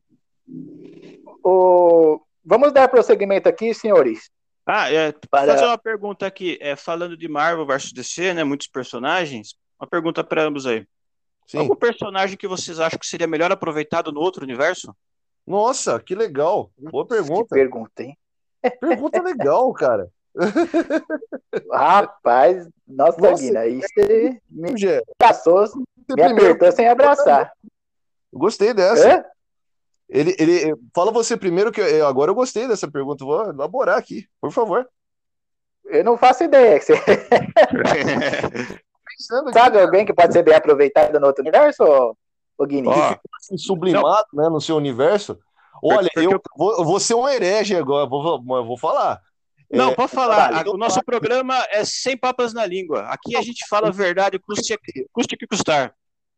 [1.44, 2.22] O...
[2.44, 4.32] Vamos dar prosseguimento aqui, senhores.
[4.66, 6.58] Ah, é, Para- fazer uma pergunta aqui.
[6.62, 8.46] É, falando de Marvel versus DC, né?
[8.46, 9.56] Muitos personagens.
[9.80, 10.88] Uma pergunta para ambos aí.
[11.46, 11.58] Sim.
[11.60, 14.96] Algum personagem que vocês acham que seria melhor aproveitado no outro universo?
[15.46, 16.72] Nossa, que legal.
[16.78, 17.48] Boa Que pergunta.
[17.50, 18.18] pergunta, hein?
[18.80, 20.08] Pergunta legal, cara.
[21.72, 25.04] Rapaz, nossa, Nossa, Guina, aí você me você
[26.16, 27.52] me apertou sem abraçar.
[28.34, 29.18] gostei dessa.
[29.18, 29.24] Hã?
[30.10, 33.24] Ele, ele, fala você primeiro que eu- agora eu gostei dessa pergunta.
[33.24, 34.88] Vou elaborar aqui, por favor.
[35.86, 36.82] Eu não faço ideia.
[36.82, 36.94] Você
[39.54, 42.16] sabe alguém que pode ser bem aproveitado no outro universo, ô,
[42.58, 42.88] ô Guini?
[42.88, 45.38] Ó, assim, sublimado, né, no seu universo.
[45.84, 49.22] Olha, Porque eu vou, eu vou ser um herege agora, vou, vou falar.
[49.72, 50.68] Não, pode falar.
[50.68, 53.02] O nosso programa é sem papas na língua.
[53.04, 54.78] Aqui a gente fala a verdade, custe,
[55.12, 55.94] custe que custar.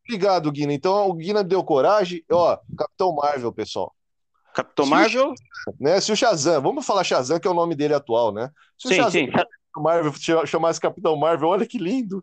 [0.06, 0.74] Obrigado, Guina.
[0.74, 2.24] Então, o Guina deu coragem.
[2.30, 3.94] Ó, Capitão Marvel, pessoal.
[4.54, 4.86] Capitão.
[4.86, 5.34] Marvel?
[5.80, 6.02] Né?
[6.02, 8.50] Se o Shazam, vamos falar Shazam, que é o nome dele atual, né?
[8.78, 9.30] Se o Sim, Shazam sim.
[9.78, 12.22] Marvel ch- chamasse Capitão Marvel, olha que lindo,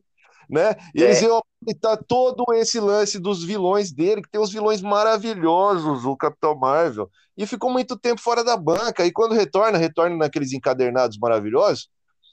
[0.49, 0.75] né?
[0.95, 1.07] E É.
[1.07, 6.17] eles iam aproveitar todo esse lance dos vilões dele, que tem uns vilões maravilhosos, o
[6.17, 11.19] Capitão Marvel, e ficou muito tempo fora da banca, e quando retorna, retorna naqueles encadernados
[11.19, 11.89] maravilhosos,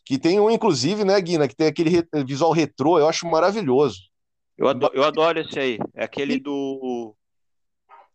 [0.06, 3.98] que tem um, inclusive, né, Guina, que tem aquele visual retrô, eu acho maravilhoso.
[4.58, 5.80] Eu adoro, eu adoro esse aí.
[5.94, 7.14] É aquele do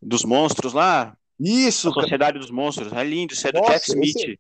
[0.00, 2.02] dos monstros lá, Isso, a cara.
[2.02, 2.92] Sociedade dos Monstros.
[2.92, 4.16] É lindo, isso é do Nossa, Jeff Smith.
[4.16, 4.38] esse-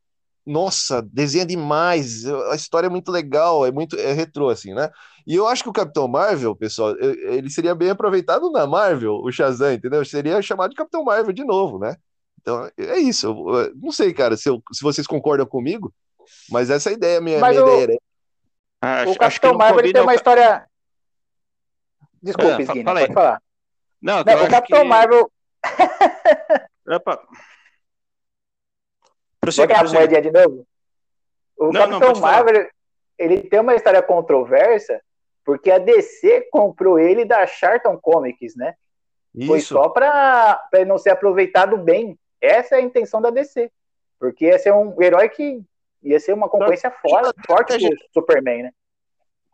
[0.50, 2.26] Nossa, desenha demais.
[2.26, 4.90] A história é muito legal, é muito é retrô, assim, né?
[5.26, 9.30] E eu acho que o Capitão Marvel, pessoal, ele seria bem aproveitado na Marvel, o
[9.30, 10.04] Shazam, entendeu?
[10.04, 11.94] Seria chamado de Capitão Marvel de novo, né?
[12.40, 13.26] Então é isso.
[13.28, 15.94] Eu, não sei, cara, se, eu- se vocês concordam comigo,
[16.50, 17.98] mas essa é a ideia, minha, Mas minha o- ideia era.
[18.82, 20.66] Ah, O acho, acho que Capitão Marvel ele combina tem uma história.
[22.22, 23.06] Desculpe, Ah, Guina, fala aí.
[23.06, 23.42] pode falar.
[24.02, 24.88] Não, Não, o Capitão que...
[24.88, 25.30] Marvel.
[26.88, 27.20] Opa.
[29.40, 30.00] Prossiga, dar a prossiga.
[30.00, 30.66] moedinha de novo?
[31.56, 32.44] O Não, não, Capitão falar.
[32.44, 32.68] Marvel,
[33.18, 35.00] ele tem uma história controversa,
[35.44, 38.74] porque a DC comprou ele da Charlton Comics, né?
[39.46, 39.74] Foi Isso.
[39.74, 42.18] só para ele não ser aproveitado bem.
[42.40, 43.70] Essa é a intenção da DC.
[44.18, 45.62] Porque ia ser um herói que
[46.02, 48.72] ia ser uma concorrência forte, forte do Superman, né?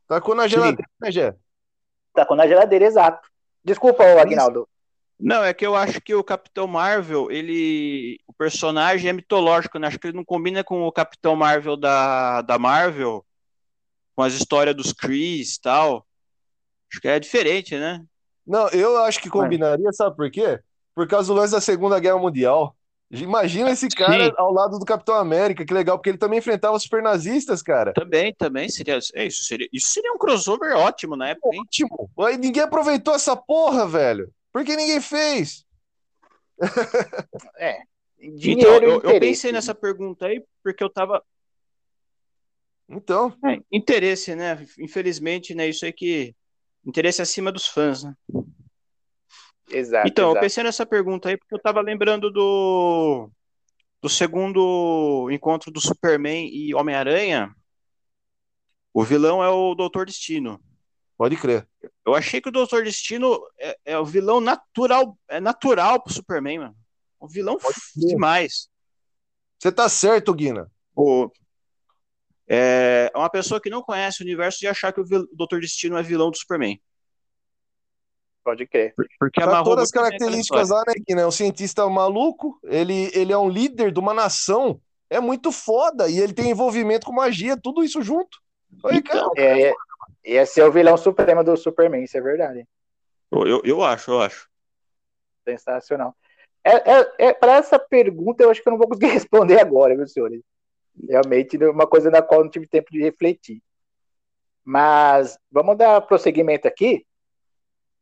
[0.09, 1.35] Tacou na geladeira, né, Gé?
[2.15, 3.29] Tacou na geladeira, exato.
[3.65, 4.69] Desculpa, ô Agnaldo.
[5.19, 8.21] Não, é que eu acho que o Capitão Marvel, ele.
[8.27, 9.89] O personagem é mitológico, né?
[9.89, 13.25] Acho que ele não combina com o Capitão Marvel da, da Marvel,
[14.15, 16.07] com as histórias dos Chris e tal.
[16.93, 18.05] Acho que é diferente, né?
[18.47, 20.61] Não, eu acho que combinaria, sabe por quê?
[20.95, 22.77] Por causa do lance da Segunda Guerra Mundial.
[23.11, 24.33] Imagina esse cara Sim.
[24.37, 27.93] ao lado do Capitão América, que legal, porque ele também enfrentava os supernazistas, cara.
[27.93, 28.99] Também, também seria.
[29.15, 31.61] É isso, seria, isso seria um crossover ótimo na época, hein?
[31.61, 32.11] Ótimo.
[32.19, 34.33] Aí ninguém aproveitou essa porra, velho.
[34.57, 35.67] Por que ninguém fez?
[38.19, 39.21] Dinheiro então, e eu, eu interesse.
[39.21, 41.23] pensei nessa pergunta aí porque eu tava.
[42.89, 44.67] Então, É, interesse, né?
[44.79, 45.69] Infelizmente, né?
[45.69, 46.35] Isso aí que.
[46.87, 48.15] Interesse acima dos fãs, né?
[49.69, 50.09] Exato.
[50.09, 50.45] Então, eu exato.
[50.47, 53.31] pensei nessa pergunta aí porque eu tava lembrando do,
[54.01, 57.55] do segundo encontro do Superman e Homem-Aranha.
[58.95, 60.59] O vilão é o Doutor Destino.
[61.19, 61.69] pode crer.
[62.07, 66.61] Eu achei que o Doutor Destino é, é o vilão natural, é natural pro Superman,
[66.61, 66.77] mano.
[67.21, 67.59] Um vilão
[67.97, 68.69] demais.
[69.59, 70.71] Você tá certo, Guina.
[70.95, 71.29] O,
[72.49, 76.03] é uma pessoa que não conhece o universo de achar que o Doutor Destino é
[76.03, 76.81] vilão do Superman.
[78.45, 78.95] Pode crer.
[79.19, 81.23] Porque Tá todas as características lá, né, Guina?
[81.23, 84.81] É um cientista maluco, ele, ele é um líder de uma nação.
[85.11, 86.09] É muito foda.
[86.09, 88.39] E ele tem envolvimento com magia, tudo isso junto.
[88.85, 89.75] Aí, cara, É, é,
[90.27, 92.67] ia ser o vilão supremo do Superman, isso é verdade.
[93.31, 94.49] Eu, eu, acho, eu acho.
[95.45, 96.15] Sensacional.
[96.65, 99.97] É, é, é, para essa pergunta, eu acho que eu não vou conseguir responder agora,
[99.97, 100.43] viu, senhores?
[101.09, 103.63] Realmente uma coisa na qual não tive tempo de refletir.
[104.65, 107.07] Mas vamos dar prosseguimento aqui.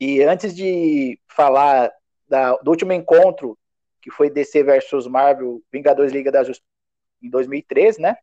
[0.00, 1.92] E antes de falar
[2.26, 3.58] da, do último encontro,
[4.00, 6.66] que foi DC versus Marvel, Vingadores Liga da Justiça,
[7.22, 8.16] em 2013, né?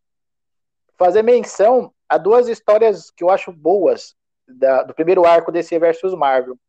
[0.98, 6.14] Fazer menção a duas histórias que eu acho boas da, do primeiro arco DC versus
[6.14, 6.60] Marvel,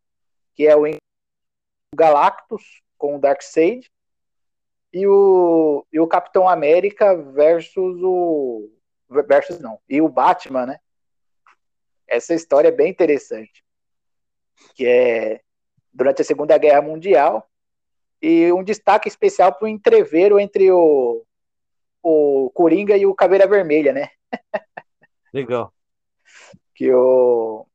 [0.54, 0.84] que é o
[1.92, 2.62] Galactus
[2.96, 3.90] com o Darkseid
[4.92, 8.70] e o, e o Capitão América versus o
[9.10, 10.80] versus não, e o Batman, né?
[12.06, 13.64] Essa história é bem interessante,
[14.76, 15.40] que é
[15.92, 17.50] durante a Segunda Guerra Mundial
[18.22, 21.26] e um destaque especial para o entreveiro entre o,
[22.00, 24.08] o Coringa e o Caveira Vermelha, né?
[25.32, 25.72] Legal.
[26.74, 27.66] que o,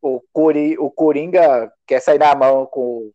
[0.00, 3.12] o, Cori, o Coringa quer sair na mão com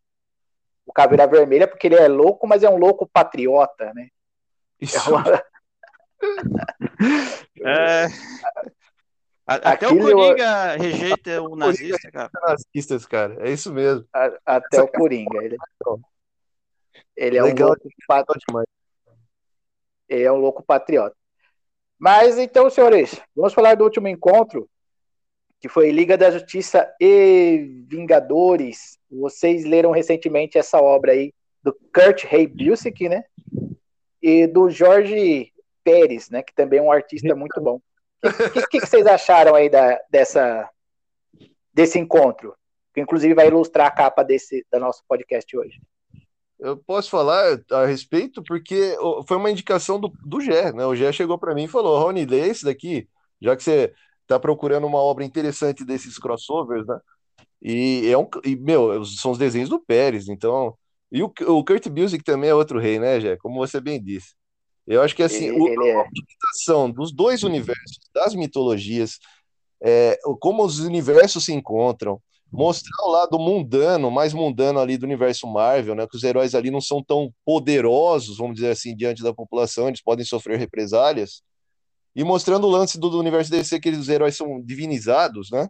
[0.86, 4.08] o Caveira Vermelha porque ele é louco, mas é um louco patriota, né?
[4.80, 4.98] Isso.
[4.98, 5.24] É uma...
[7.64, 8.06] é...
[9.44, 12.30] Até Aquilo o Coringa rejeita o nazista, cara.
[12.46, 13.36] Nazistas, cara.
[13.46, 14.06] É isso mesmo.
[14.12, 15.42] até Essa o Coringa.
[15.42, 15.56] Ele,
[17.16, 18.68] ele é Legal, um louco patriota.
[20.08, 21.16] Ele é um louco patriota.
[22.02, 24.68] Mas então, senhores, vamos falar do último encontro
[25.60, 28.98] que foi Liga da Justiça e Vingadores.
[29.08, 33.22] Vocês leram recentemente essa obra aí do Kurt Busiek, né?
[34.20, 35.52] E do Jorge
[35.84, 36.42] Pérez, né?
[36.42, 37.80] Que também é um artista muito bom.
[38.20, 40.68] O que, que, que, vocês acharam aí da, dessa,
[41.72, 42.56] desse encontro?
[42.92, 45.80] Que inclusive vai ilustrar a capa desse da nosso podcast hoje.
[46.62, 48.96] Eu posso falar a respeito porque
[49.26, 50.86] foi uma indicação do, do Gé, né?
[50.86, 53.08] O Gé chegou para mim e falou: Rony, lê esse daqui,
[53.40, 53.92] já que você
[54.28, 57.00] tá procurando uma obra interessante desses crossovers, né?
[57.60, 60.76] E é um, e, meu, são os desenhos do Pérez, então.
[61.10, 63.36] E o, o Kurt Busiek também é outro rei, né, Jé?
[63.36, 64.34] Como você bem disse.
[64.86, 65.96] Eu acho que assim, ele, ele é.
[65.96, 69.18] a utilização dos dois universos, das mitologias,
[69.82, 72.20] é, como os universos se encontram,
[72.52, 76.06] mostrar o lado mundano, mais mundano ali do universo Marvel, né?
[76.06, 80.02] Que os heróis ali não são tão poderosos, vamos dizer assim, diante da população, eles
[80.02, 81.42] podem sofrer represálias
[82.14, 85.68] e mostrando o lance do, do universo DC que os heróis são divinizados, né?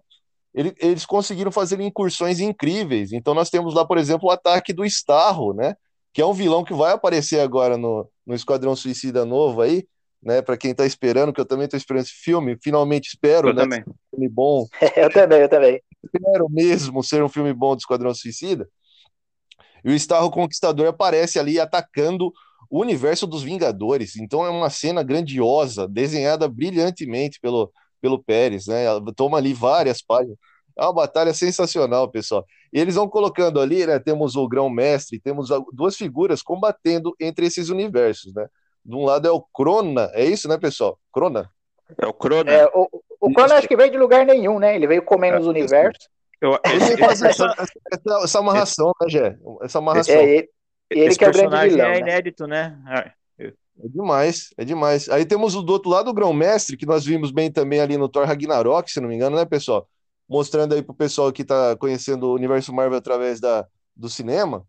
[0.55, 3.13] Ele, eles conseguiram fazer incursões incríveis.
[3.13, 5.75] Então nós temos lá, por exemplo, o ataque do Starro, né?
[6.13, 9.87] Que é um vilão que vai aparecer agora no, no Esquadrão Suicida novo aí,
[10.23, 10.43] né?
[10.43, 13.63] Para quem tá esperando, que eu também tô esperando esse filme, finalmente espero, eu né?
[13.63, 13.85] Também.
[13.87, 14.67] Um filme bom.
[14.97, 15.81] eu também, eu também.
[16.05, 18.69] Espero mesmo ser um filme bom do Esquadrão Suicida.
[19.85, 22.33] E o Starro Conquistador aparece ali atacando
[22.71, 24.17] o universo dos Vingadores.
[24.17, 28.85] Então é uma cena grandiosa, desenhada brilhantemente pelo, pelo Pérez, né?
[28.85, 30.37] Ela toma ali várias páginas.
[30.79, 32.47] É uma batalha sensacional, pessoal.
[32.73, 33.99] E eles vão colocando ali, né?
[33.99, 38.47] Temos o grão-mestre, temos duas figuras combatendo entre esses universos, né?
[38.85, 40.99] De um lado é o Crona, é isso, né, pessoal?
[41.13, 41.51] Crona.
[41.99, 42.51] É o Crona.
[42.51, 42.89] É, o,
[43.23, 44.75] o Crona acho que veio de lugar nenhum, né?
[44.75, 46.09] Ele veio comendo é, os universos.
[46.41, 49.37] Eu, esse, esse, essa, essa, essa amarração, né, Gé?
[49.63, 50.17] Essa amarração.
[50.17, 50.49] É, ele,
[50.91, 51.87] e ele Esse que é o grande vilão.
[51.87, 51.99] É né?
[52.01, 52.77] inédito, né?
[53.39, 53.47] É.
[53.47, 53.53] é
[53.89, 55.09] demais, é demais.
[55.09, 58.09] Aí temos o do outro lado o Grão-Mestre, que nós vimos bem também ali no
[58.09, 59.89] Thor Ragnarok, se não me engano, né, pessoal?
[60.29, 64.67] Mostrando aí pro pessoal que tá conhecendo o universo Marvel através da, do cinema,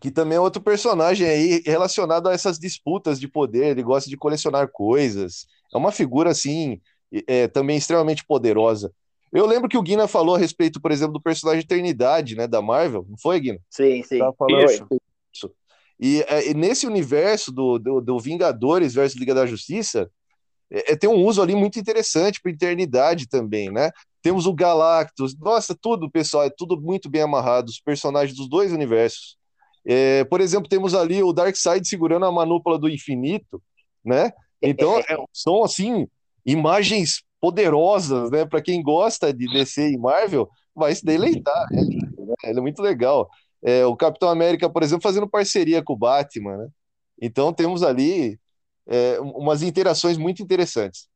[0.00, 4.16] que também é outro personagem aí relacionado a essas disputas de poder, ele gosta de
[4.16, 5.46] colecionar coisas.
[5.74, 6.80] É uma figura, assim,
[7.26, 8.92] é, também extremamente poderosa.
[9.32, 12.60] Eu lembro que o Guina falou a respeito, por exemplo, do personagem Eternidade, né, da
[12.60, 13.58] Marvel, não foi, Guina?
[13.70, 14.18] Sim, sim.
[14.18, 14.86] Tava falando isso.
[15.32, 15.52] isso.
[15.98, 20.10] E, é, e, nesse universo do, do, do, Vingadores versus Liga da Justiça,
[20.70, 23.90] é, é tem um uso ali muito interessante para Eternidade também, né?
[24.22, 28.72] Temos o Galactus, nossa, tudo, pessoal, é tudo muito bem amarrado, os personagens dos dois
[28.72, 29.36] universos.
[29.86, 33.62] É, por exemplo, temos ali o Darkseid segurando a manúpula do infinito,
[34.04, 34.32] né?
[34.60, 36.06] Então, é, são assim
[36.44, 38.44] imagens poderosas, né?
[38.44, 41.66] Para quem gosta de DC e Marvel, vai se deleitar.
[41.70, 41.82] Né?
[42.44, 43.28] É muito legal.
[43.62, 46.68] É, o Capitão América, por exemplo, fazendo parceria com o Batman, né?
[47.20, 48.38] Então temos ali
[48.86, 51.08] é, umas interações muito interessantes.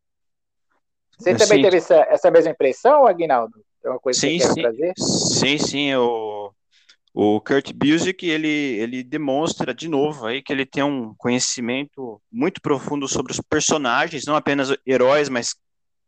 [1.18, 1.62] Você também sim.
[1.62, 3.54] teve essa, essa mesma impressão, Aguinaldo?
[3.84, 4.62] É uma coisa sim, que você sim.
[4.62, 4.92] trazer?
[4.98, 5.94] Sim, sim.
[5.94, 6.33] O,
[7.16, 12.60] o Kurt Busiek, ele, ele demonstra de novo aí que ele tem um conhecimento muito
[12.60, 15.54] profundo sobre os personagens, não apenas heróis, mas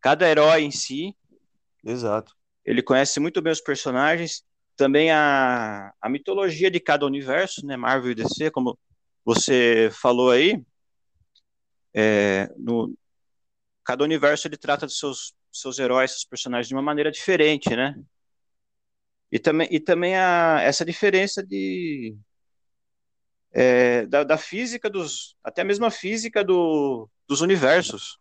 [0.01, 1.15] cada herói em si.
[1.85, 2.35] Exato.
[2.65, 4.45] Ele conhece muito bem os personagens,
[4.77, 8.77] também a, a mitologia de cada universo, né, Marvel e DC, como
[9.25, 10.61] você falou aí.
[11.95, 12.93] É, no,
[13.85, 17.95] cada universo ele trata dos seus, seus heróis, seus personagens de uma maneira diferente, né?
[19.31, 22.17] E também, e também a, essa diferença de,
[23.53, 25.35] é, da, da, física dos.
[25.43, 28.19] Até mesmo a física do, dos universos.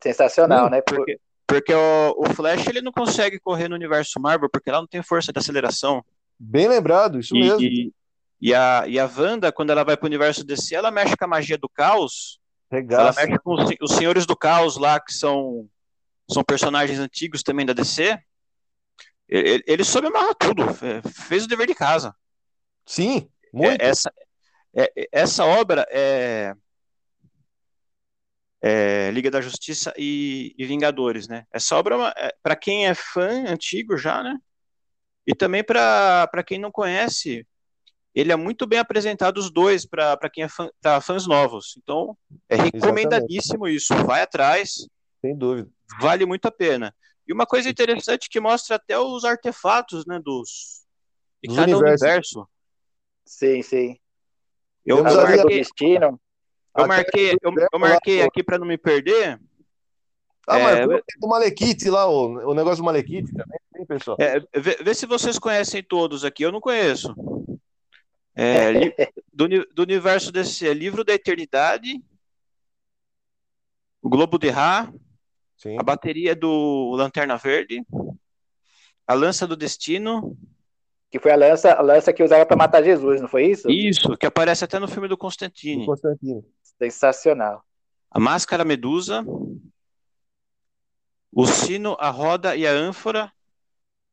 [0.00, 0.80] Sensacional, né?
[0.80, 4.86] Porque, porque o, o, Flash ele não consegue correr no universo Marvel porque lá não
[4.86, 6.04] tem força de aceleração.
[6.38, 7.60] Bem lembrado, isso e, mesmo.
[7.60, 7.92] E,
[8.40, 11.24] e, a, e a Wanda, quando ela vai para o universo DC, ela mexe com
[11.24, 12.38] a magia do caos.
[12.70, 13.20] Regaça.
[13.20, 15.68] Ela mexe com os, os senhores do caos lá, que são,
[16.30, 18.16] são personagens antigos também da DC.
[19.28, 20.62] Ele, ele soube amarrar tudo,
[21.28, 22.14] fez o dever de casa.
[22.86, 23.82] Sim, muito.
[23.82, 24.12] É, essa,
[24.76, 26.54] é, essa obra é,
[28.62, 31.44] é, Liga da Justiça e, e, Vingadores, né?
[31.52, 34.36] Essa obra, é, para quem é fã antigo já, né?
[35.26, 37.44] E também para quem não conhece,
[38.14, 40.70] ele é muito bem apresentado os dois para quem é fã,
[41.02, 41.76] fãs novos.
[41.82, 42.16] Então,
[42.48, 43.76] é recomendadíssimo Exatamente.
[43.76, 43.94] isso.
[44.06, 44.88] Vai atrás.
[45.20, 45.68] Sem dúvida.
[46.00, 46.94] Vale muito a pena.
[47.26, 50.84] E uma coisa interessante que mostra até os artefatos, né, dos
[51.42, 52.02] de cada universos.
[52.02, 52.48] universo.
[53.24, 53.98] Sim, sim.
[54.84, 56.20] Eu, eu marquei, Destino.
[56.76, 59.40] eu marquei, eu, eu marquei aqui para não me perder.
[60.46, 60.86] Ah, mas É,
[61.20, 64.16] o Malekith lá, o, o negócio do Malekith também, tem, pessoal?
[64.20, 66.44] É, vê, vê se vocês conhecem todos aqui.
[66.44, 67.12] Eu não conheço.
[68.32, 68.94] É, li-
[69.32, 72.00] do, do universo desse é Livro da Eternidade,
[74.00, 74.92] o Globo de Ra,
[75.66, 75.76] Sim.
[75.78, 77.84] a bateria do Lanterna Verde,
[79.06, 80.36] a Lança do Destino,
[81.10, 83.70] Que foi a lança, a lança que usava para matar Jesus, não foi isso?
[83.70, 85.86] isso, que aparece até no filme do Do Constantine.
[85.86, 86.44] Constantino.
[86.78, 87.64] Sensacional.
[88.10, 89.24] A Máscara Medusa,
[91.32, 93.32] o Sino, a Roda e a Ânfora,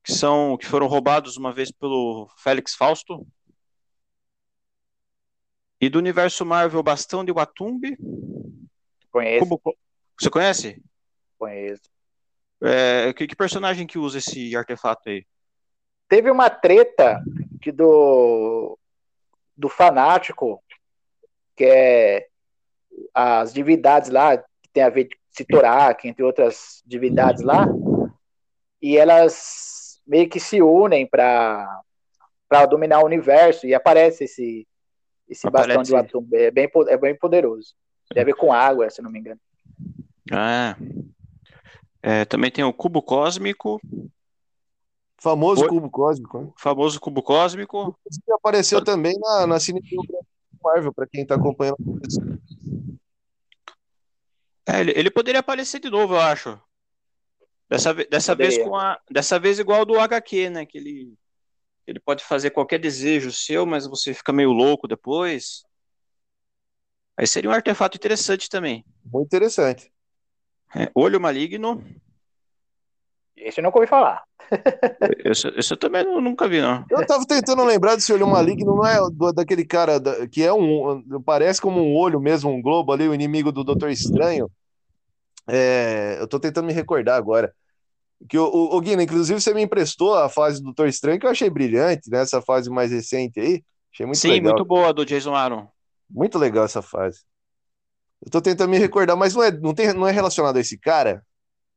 [0.04, 3.26] que são que foram roubados uma vez pelo Félix Fausto.
[5.80, 7.97] E do universo Marvel, o Bastão de Watumbi.
[9.12, 9.78] Conheço, Cubo-
[10.20, 10.82] Você conhece?
[11.44, 11.89] Conheço.
[12.62, 15.26] É, que, que personagem que usa esse artefato aí?
[16.08, 17.22] Teve uma treta
[17.62, 18.78] que do
[19.56, 20.64] do fanático,
[21.56, 22.28] que é
[23.14, 27.68] as divindades lá, que tem a ver com Sitorak, entre outras divindades lá,
[28.82, 31.82] e elas meio que se unem para
[32.48, 34.68] para dominar o universo e aparece esse
[35.28, 35.91] esse bastão Aparece.
[35.91, 37.74] de Watum, é bem é bem poderoso.
[38.14, 39.39] Tem a ver com água, se não me engano.
[40.32, 40.76] Ah,
[42.04, 43.80] é, também tem o Cubo Cósmico,
[45.24, 45.70] Famoso Oi.
[45.70, 46.38] cubo cósmico.
[46.38, 46.47] né?
[46.47, 47.95] o famoso Cubo Cósmico.
[47.97, 50.20] Inclusive, apareceu também na, na cinebiografia
[50.62, 51.78] Marvel, para quem tá acompanhando.
[54.68, 56.60] É, ele, ele poderia aparecer de novo, eu acho.
[57.70, 60.66] Dessa, dessa vez com a, dessa vez igual do HQ, né?
[60.66, 61.14] Que ele,
[61.88, 65.64] ele pode fazer qualquer desejo seu, mas você fica meio louco depois.
[67.16, 68.86] Aí seria um artefato interessante também.
[69.06, 69.89] Muito interessante.
[70.76, 71.84] É, olho maligno.
[73.36, 74.24] Esse eu nunca ouvi falar.
[75.26, 76.86] Esse, esse eu também nu- nunca vi, não.
[76.90, 80.54] Eu tava tentando lembrar desse olho maligno, não é do- daquele cara da- que é
[80.54, 81.02] um.
[81.26, 84.50] Parece como um olho mesmo, um globo ali, o inimigo do Doutor Estranho.
[85.48, 87.54] É, eu tô tentando me recordar agora.
[88.30, 91.26] Que o, o, o Guina, inclusive, você me emprestou a fase do Doutor Estranho, que
[91.26, 92.20] eu achei brilhante, né?
[92.22, 93.64] Essa fase mais recente aí.
[93.94, 94.54] Achei muito Sim, legal.
[94.54, 95.68] muito boa do Jason Aaron.
[96.10, 97.22] Muito legal essa fase.
[98.26, 100.78] Eu tô tentando me recordar, mas não é, não tem, não é relacionado a esse
[100.78, 101.24] cara?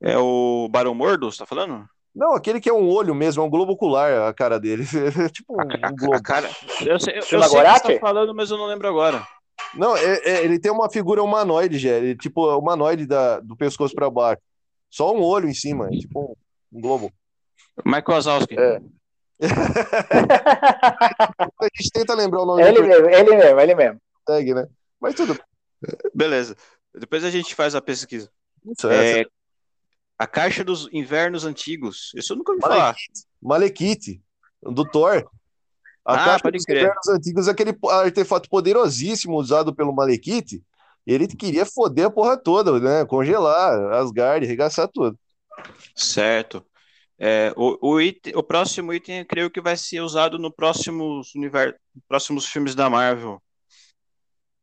[0.00, 1.84] É o Barão Mordo, você tá falando?
[2.14, 4.84] Não, aquele que é um olho mesmo, é um globo ocular a cara dele.
[5.26, 6.14] É tipo um, A, um globo.
[6.14, 6.48] a cara.
[6.84, 9.26] Eu sei, eu, eu sei o que você tá falando, mas eu não lembro agora.
[9.74, 11.90] Não, é- é- ele tem uma figura humanoide, já.
[11.90, 14.40] Ele, tipo, é humanoide da, do pescoço pra baixo.
[14.90, 17.12] Só um olho em cima, é tipo um, um globo.
[17.84, 18.56] Michael Wazowski.
[18.58, 18.80] É.
[21.60, 24.00] A gente tenta lembrar o nome ele do mesmo, ele mesmo, ele mesmo.
[24.24, 24.66] tag, né?
[25.00, 25.38] Mas tudo
[26.14, 26.56] Beleza.
[26.94, 28.30] Depois a gente faz a pesquisa.
[28.90, 29.24] é.
[30.18, 32.10] A Caixa dos Invernos Antigos.
[32.14, 32.96] Isso eu nunca ouvi falar.
[33.42, 34.20] Malekith,
[34.62, 35.28] do Thor.
[36.04, 36.78] A Ah, caixa dos crer.
[36.84, 40.62] invernos antigos é aquele artefato poderosíssimo usado pelo Malekith.
[41.06, 43.04] Ele queria foder a porra toda, né?
[43.04, 45.18] Congelar, Asgard, arregaçar tudo.
[45.94, 46.64] Certo.
[47.18, 51.34] É, o, o, item- o próximo item eu creio que vai ser usado no próximos,
[51.34, 53.42] univer, próximos filmes da Marvel.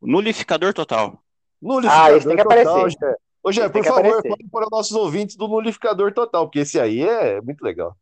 [0.04, 1.18] Nulificador Total.
[1.60, 3.16] Nulificador Ah, esse tem que total, aparecer.
[3.42, 7.02] Ô, tem por favor, fale para os nossos ouvintes do nulificador total, porque esse aí
[7.02, 7.94] é muito legal.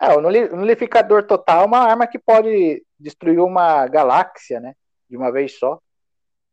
[0.00, 4.74] É, o nuli- nulificador total é uma arma que pode destruir uma galáxia, né?
[5.08, 5.78] De uma vez só.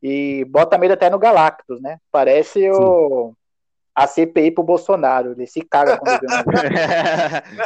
[0.03, 1.99] E bota medo até no Galactus, né?
[2.11, 3.33] Parece o
[3.93, 5.31] a CPI pro Bolsonaro.
[5.31, 6.27] Ele se caga quando vê.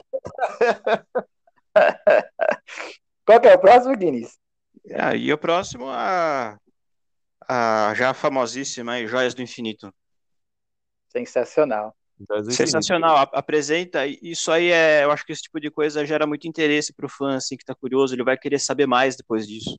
[3.25, 4.37] Qual que é o próximo, Guinness?
[4.93, 6.57] Ah, e o próximo, a,
[7.49, 9.93] a já famosíssima aí, Joias do Infinito.
[11.07, 11.93] Sensacional.
[12.51, 16.27] Sensacional, a- apresenta, e isso aí é, eu acho que esse tipo de coisa gera
[16.27, 19.77] muito interesse pro fã, assim, que tá curioso, ele vai querer saber mais depois disso.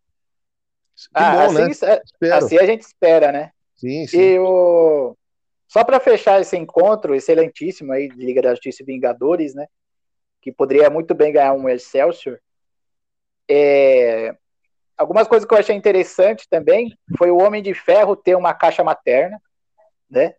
[0.96, 2.00] Que Ah, bom, assim, né?
[2.22, 3.50] é- assim a gente espera, né?
[3.76, 4.18] Sim, sim.
[4.20, 5.16] E o...
[5.68, 9.66] Só para fechar esse encontro excelentíssimo aí de Liga da Justiça e Vingadores, né?
[10.42, 12.38] Que poderia muito bem ganhar um Excelsior.
[13.48, 14.34] É...
[15.00, 18.84] Algumas coisas que eu achei interessante também foi o Homem de Ferro ter uma caixa
[18.84, 19.40] materna,
[20.10, 20.34] né?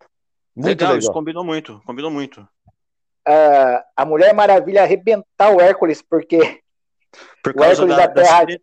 [0.55, 0.99] Muito legal, legal.
[0.99, 2.41] isso combinou muito, combinou muito.
[3.27, 6.37] Uh, a Mulher Maravilha arrebentar o Hércules, porque
[7.43, 8.45] Por causa da, da Terra...
[8.45, 8.57] das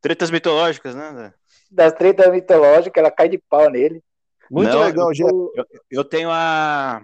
[0.00, 1.34] tretas mitológicas, né?
[1.68, 4.00] Das tretas mitológicas, ela cai de pau nele.
[4.48, 7.02] Muito Não, legal, eu, eu, eu, tenho a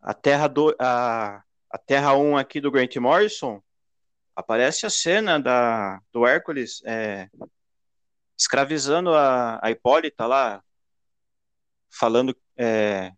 [0.00, 3.62] a Terra do a, a Terra 1 aqui do Grant Morrison.
[4.34, 7.28] Aparece a cena da do Hércules é,
[8.38, 10.62] escravizando a, a Hipólita lá,
[11.90, 13.12] falando é,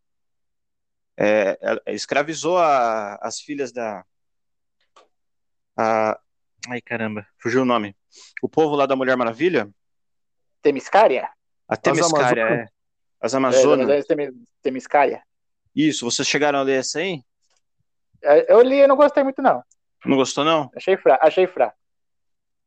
[1.17, 1.59] é,
[1.89, 4.05] escravizou a, as filhas da.
[5.77, 6.19] A,
[6.69, 7.97] ai, caramba, fugiu o nome.
[8.43, 9.71] O povo lá da Mulher Maravilha.
[10.63, 11.29] Temiscária?
[11.69, 12.69] A Temiscária, é.
[13.21, 13.89] As Amazonas.
[13.89, 14.31] É,
[14.63, 15.23] Temiscária.
[15.75, 17.23] Isso, vocês chegaram a ler essa aí?
[18.23, 19.63] É, eu li e não gostei muito, não.
[20.05, 20.71] Não gostou, não?
[20.77, 21.27] Achei fraco.
[21.27, 21.77] Achei fraco.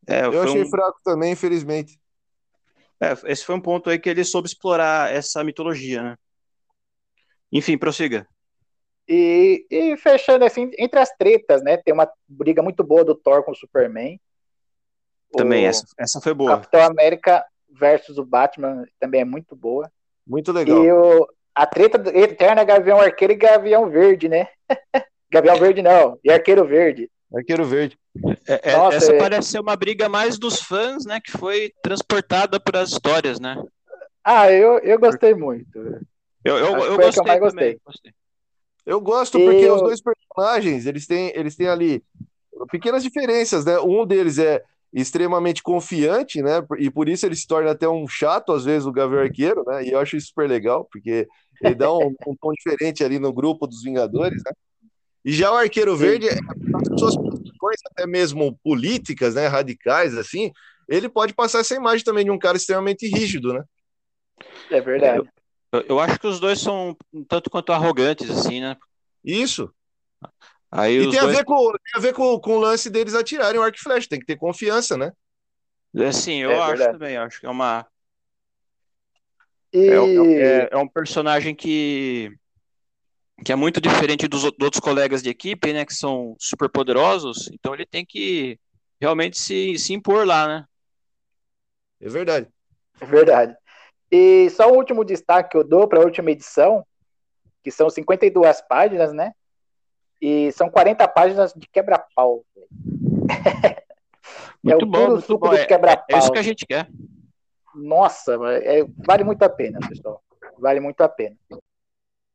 [0.08, 0.70] É, eu achei um...
[0.70, 2.00] fraco também, infelizmente.
[3.00, 6.18] É, esse foi um ponto aí que ele soube explorar essa mitologia, né?
[7.52, 8.28] Enfim, prossiga.
[9.08, 11.78] E, e, fechando assim, entre as tretas, né?
[11.78, 14.20] Tem uma briga muito boa do Thor com o Superman.
[15.32, 16.52] Também, o essa, essa foi boa.
[16.52, 19.90] Capitão América versus o Batman também é muito boa.
[20.26, 20.84] Muito legal.
[20.84, 24.48] E o, a treta eterna Gavião Arqueiro e Gavião Verde, né?
[25.32, 27.10] Gavião Verde não, e Arqueiro Verde.
[27.34, 27.98] Arqueiro Verde.
[28.48, 29.18] É, é, Nossa, essa é...
[29.18, 31.20] parece ser uma briga mais dos fãs, né?
[31.20, 33.62] Que foi transportada para as histórias, né?
[34.24, 35.78] Ah, eu, eu gostei muito.
[36.44, 37.80] Eu, eu, eu gostei, eu gostei.
[37.86, 38.14] gostei.
[38.86, 39.76] Eu gosto porque eu...
[39.76, 42.02] os dois personagens, eles têm, eles têm ali
[42.72, 43.78] pequenas diferenças, né?
[43.80, 44.64] Um deles é
[44.94, 46.66] extremamente confiante, né?
[46.80, 49.84] E por isso ele se torna até um chato, às vezes, o Gavião Arqueiro, né?
[49.84, 51.28] E eu acho isso super legal, porque
[51.62, 54.52] ele dá um, um tom diferente ali no grupo dos Vingadores, né?
[55.28, 59.46] E já o Arqueiro Verde, as suas posições, até mesmo políticas, né?
[59.48, 60.54] Radicais, assim,
[60.88, 63.62] ele pode passar essa imagem também de um cara extremamente rígido, né?
[64.72, 65.30] É verdade.
[65.70, 68.78] Eu, eu acho que os dois são um tanto quanto arrogantes, assim, né?
[69.22, 69.70] Isso.
[70.72, 71.36] Aí e tem, dois...
[71.36, 73.82] a ver com, tem a ver com, com o lance deles atirarem o arco e
[73.82, 75.12] flecha, tem que ter confiança, né?
[75.94, 76.92] É, sim, eu é acho verdade.
[76.94, 77.86] também, acho que é uma.
[79.74, 79.90] E...
[79.90, 82.32] É, é, é, um personagem que,
[83.44, 85.86] que é muito diferente dos, dos, outros colegas de equipe, né?
[85.86, 88.60] Que são super poderosos, então ele tem que
[89.00, 90.66] realmente se, se impor lá, né?
[92.02, 92.48] É verdade.
[93.00, 93.56] É verdade.
[94.12, 96.86] E só um último destaque que eu dou para a última edição,
[97.64, 99.34] que são 52 páginas, né?
[100.22, 102.44] E são 40 páginas de quebra-pau.
[104.66, 105.56] é o bom, puro suco bom.
[105.56, 106.06] do quebra-pau.
[106.10, 106.90] É, é, isso que a gente quer.
[107.76, 110.24] Nossa, é, vale muito a pena, pessoal.
[110.58, 111.36] Vale muito a pena.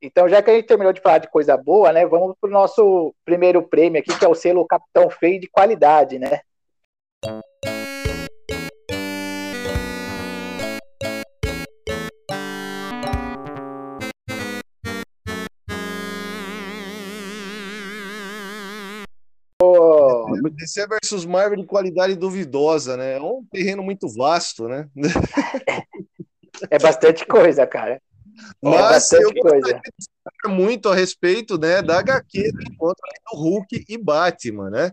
[0.05, 2.05] Então, já que a gente terminou de falar de coisa boa, né?
[2.05, 6.18] Vamos para o nosso primeiro prêmio aqui, que é o selo Capitão Feio de qualidade,
[6.18, 6.40] né?
[20.62, 23.16] DC versus Marvel de qualidade duvidosa, né?
[23.16, 24.88] É um terreno muito vasto, né?
[26.70, 28.00] É bastante coisa, cara.
[28.64, 29.80] É Mas é eu coisa.
[30.47, 34.93] muito a respeito né, da HQ do encontro do Hulk e Batman, né?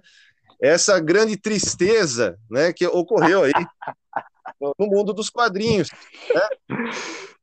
[0.61, 3.53] Essa grande tristeza né, que ocorreu aí
[4.59, 5.89] no mundo dos quadrinhos.
[6.33, 6.77] Né?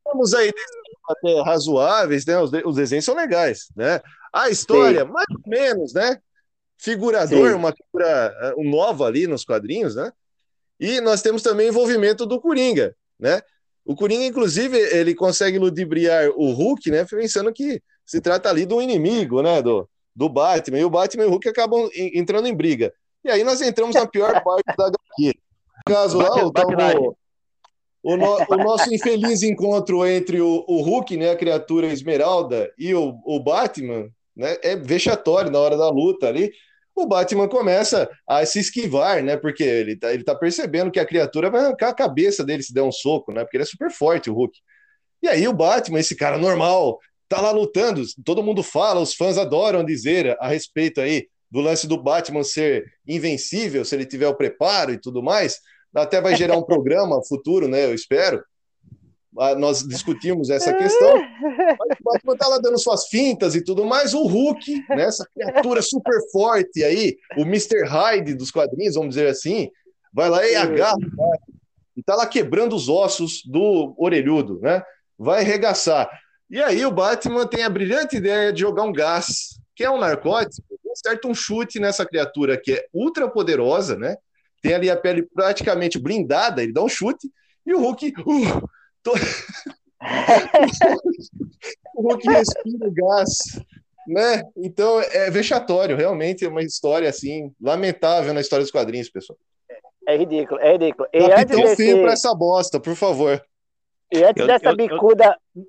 [0.05, 0.53] Temos aí
[1.09, 2.39] até razoáveis, né?
[2.39, 4.01] Os, de, os desenhos são legais, né?
[4.33, 5.11] A história, Sim.
[5.11, 6.21] mais ou menos, né?
[6.79, 7.55] figurador, Sim.
[7.55, 10.13] uma figura eh, nova ali nos quadrinhos, né?
[10.79, 13.41] E nós temos também envolvimento do Coringa, né?
[13.87, 17.05] O Coringa, inclusive, ele consegue ludibriar o Hulk, né?
[17.05, 19.63] Pensando que se trata ali de um inimigo, né?
[19.63, 20.81] Do, do Batman.
[20.81, 22.93] E o Batman e o Hulk acabam entrando em briga.
[23.25, 25.27] E aí nós entramos na pior parte da HQ.
[25.29, 27.17] No caso lá, o, o,
[28.03, 31.31] o, no, o, nosso infeliz encontro entre o, o Hulk, né?
[31.31, 34.57] A criatura esmeralda, e o, o Batman, né?
[34.63, 36.51] É vexatório na hora da luta ali
[36.97, 39.37] o Batman começa a se esquivar, né?
[39.37, 42.73] Porque ele tá, ele tá percebendo que a criatura vai arrancar a cabeça dele se
[42.73, 43.45] der um soco, né?
[43.45, 44.59] Porque ele é super forte, o Hulk.
[45.23, 48.03] E aí o Batman, esse cara normal, tá lá lutando.
[48.25, 52.87] Todo mundo fala, os fãs adoram dizer a respeito aí do lance do Batman ser
[53.07, 55.61] invencível, se ele tiver o preparo e tudo mais.
[55.95, 57.85] Até vai gerar um programa futuro, né?
[57.85, 58.43] Eu espero.
[59.39, 61.17] Ah, nós discutimos essa questão.
[61.17, 64.15] o Batman tá lá dando suas fintas e tudo mais.
[64.15, 67.85] O Hulk, né, essa criatura super forte aí, o Mr.
[67.85, 69.71] Hyde dos quadrinhos, vamos dizer assim,
[70.13, 70.97] vai lá e agarra
[71.97, 74.83] e tá lá quebrando os ossos do orelhudo, né?
[75.19, 76.09] vai arregaçar.
[76.51, 79.99] E aí o Batman tem a brilhante ideia de jogar um gás, que é um
[79.99, 80.63] narcótico,
[80.93, 84.17] acerta um chute nessa criatura que é ultra poderosa, né?
[84.63, 87.31] Tem ali a pele praticamente blindada, ele dá um chute,
[87.67, 88.15] e o Hulk.
[88.21, 88.69] Uh,
[89.07, 89.13] tô...
[91.95, 93.29] o Hulk respira o gás,
[94.09, 94.43] né?
[94.57, 99.39] Então é vexatório, realmente é uma história assim, lamentável na história dos quadrinhos, pessoal.
[100.09, 101.09] É ridículo, é ridículo.
[101.13, 101.95] E Capitão antes desse...
[101.95, 103.43] fim pra essa bosta, por favor.
[104.13, 105.65] E antes eu, dessa eu, bicuda eu...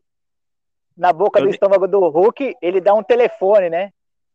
[0.96, 1.46] na boca eu...
[1.46, 3.92] do estômago do Hulk, ele dá um telefone, né?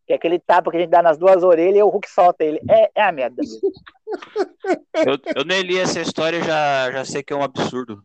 [0.06, 2.44] Que é aquele tapa que a gente dá nas duas orelhas e o Hulk solta
[2.44, 2.60] ele.
[2.68, 3.60] É, é a merda mesmo.
[5.06, 8.02] eu, eu nem li essa história e já, já sei que é um absurdo.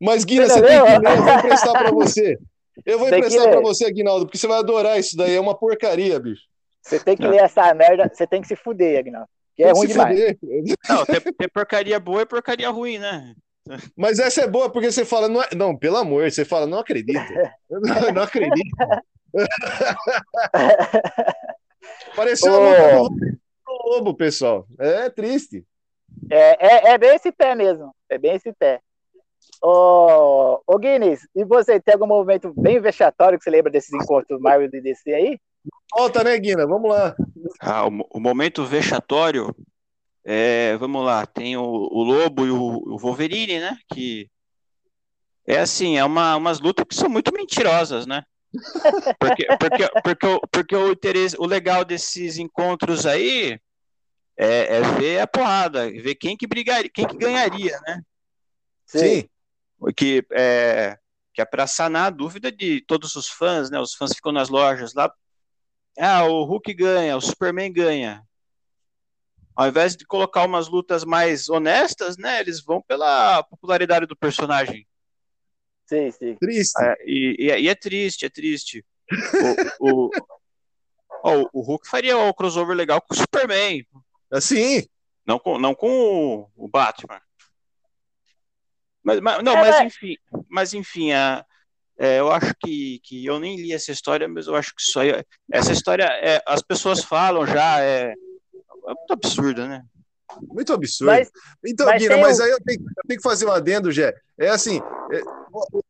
[0.00, 2.38] Mas, Guina, você, você tem que ler, eu vou emprestar pra você.
[2.86, 6.18] Eu vou emprestar pra você, Aguinaldo, porque você vai adorar isso daí, é uma porcaria,
[6.20, 6.42] bicho.
[6.82, 9.28] Você tem que ler essa merda, você tem que se fuder, Aguinaldo.
[9.56, 10.18] Que é ruim demais.
[10.18, 10.38] Fuder.
[10.88, 13.34] Não, tem, tem porcaria boa e porcaria ruim, né?
[13.96, 15.48] Mas essa é boa porque você fala, não, é...
[15.54, 17.18] não pelo amor, você fala, não acredito.
[17.70, 18.76] Não, não acredito.
[22.16, 23.08] Pareceu oh.
[23.66, 24.66] a lobo, pessoal.
[24.78, 25.66] É triste.
[26.30, 27.94] É, é, é, bem esse pé mesmo.
[28.08, 28.80] É bem esse pé.
[29.62, 34.40] Ô, ô Guinness, e você tem algum movimento bem vexatório que você lembra desses encontros
[34.40, 35.40] Marvel e DC aí?
[35.94, 36.66] Volta, né, Guina?
[36.66, 37.16] Vamos lá.
[37.60, 39.54] Ah, o, o momento vexatório
[40.30, 43.78] é, vamos lá, tem o, o Lobo e o, o, Wolverine, né?
[43.90, 44.28] Que
[45.46, 48.22] é assim, é uma, umas lutas que são muito mentirosas, né?
[49.18, 53.58] Porque, porque, porque, porque o, interesse, o legal desses encontros aí
[54.36, 58.02] é, é, ver a porrada, ver quem que brigaria, quem que ganharia, né?
[58.84, 59.26] Sim.
[59.96, 60.98] Que é,
[61.32, 63.78] que é para sanar a dúvida de todos os fãs, né?
[63.78, 65.12] Os fãs ficam nas lojas lá.
[65.98, 68.22] Ah, o Hulk ganha, o Superman ganha.
[69.54, 72.40] Ao invés de colocar umas lutas mais honestas, né?
[72.40, 74.86] Eles vão pela popularidade do personagem.
[75.86, 76.36] Sim, sim.
[76.36, 76.80] Triste.
[76.80, 78.84] É, e, e, é, e, é triste, é triste.
[79.80, 80.10] O, o,
[81.24, 83.84] o, o, Hulk faria o crossover legal com o Superman.
[84.30, 84.86] Assim.
[85.26, 87.20] Não com, não com o Batman.
[89.08, 90.16] Mas, mas não, mas enfim,
[90.50, 91.42] mas enfim, a,
[91.98, 95.00] é, eu acho que, que eu nem li essa história, mas eu acho que isso
[95.00, 99.82] aí, essa história, é, as pessoas falam já, é, é muito absurda, né?
[100.42, 101.10] Muito absurdo.
[101.10, 101.30] Mas,
[101.64, 104.14] então, mas, Guina, mas aí eu tenho, eu tenho, que fazer um adendo, Jé.
[104.36, 105.20] É assim, é,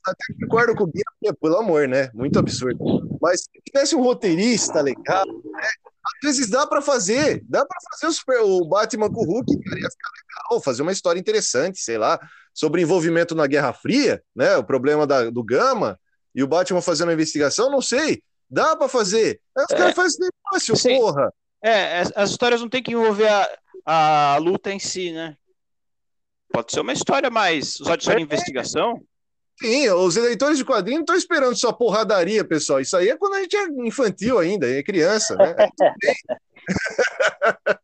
[0.06, 2.08] até concordo com o Guina, pelo amor, né?
[2.14, 2.78] Muito absurdo.
[3.20, 5.68] Mas se tivesse um roteirista legal, né?
[6.26, 9.60] Às vezes dá para fazer, dá para fazer o, super, o, Batman com o Hulk,
[9.62, 12.18] cara, ia ficar legal, fazer uma história interessante, sei lá,
[12.52, 14.56] sobre envolvimento na Guerra Fria, né?
[14.56, 15.98] O problema da, do Gama
[16.34, 18.22] e o Batman fazendo a investigação, não sei.
[18.50, 19.40] Dá para fazer.
[19.56, 20.98] Aí os é, caras fazem negócio, sim.
[20.98, 21.32] porra.
[21.62, 25.36] É, as histórias não tem que envolver a, a luta em si, né?
[26.50, 28.20] Pode ser uma história mais só de é.
[28.20, 29.02] investigação.
[29.60, 32.80] Sim, os eleitores de quadrinhos não estão esperando só porradaria, pessoal.
[32.80, 35.54] Isso aí é quando a gente é infantil ainda, é criança, né?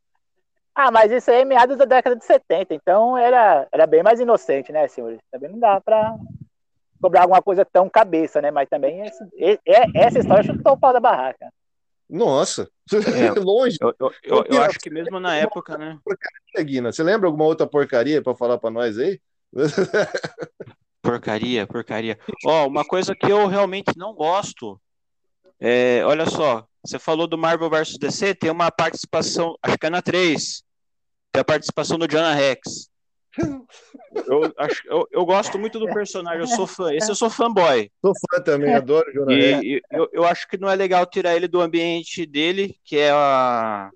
[0.75, 4.21] ah, mas isso aí é meados da década de 70, então era, era bem mais
[4.21, 5.19] inocente, né, senhores?
[5.33, 6.15] Também não dá para
[7.03, 8.53] cobrar alguma coisa tão cabeça, né?
[8.53, 9.25] Mas também esse,
[9.97, 11.53] essa história chutou o pau da barraca.
[12.09, 13.79] Nossa, é, longe.
[13.81, 15.99] Eu, eu, eu, eu, acho que mesmo na época, né?
[16.05, 16.93] Porcaria, Guina.
[16.93, 19.21] Você lembra alguma outra porcaria para falar para nós aí?
[21.15, 22.19] Porcaria, porcaria.
[22.45, 24.81] Ó, oh, uma coisa que eu realmente não gosto.
[25.61, 29.91] É, olha só, você falou do Marvel vs DC, tem uma participação, acho que é
[29.91, 30.65] na 3.
[31.31, 32.91] Tem a participação do Jonah Rex.
[34.29, 36.95] Eu, acho, eu, eu, gosto muito do personagem, eu sou fã.
[36.95, 37.91] Esse eu sou fanboy.
[38.01, 41.35] Sou fã também, adoro o Jonah e, eu, eu acho que não é legal tirar
[41.35, 43.91] ele do ambiente dele, que é, a,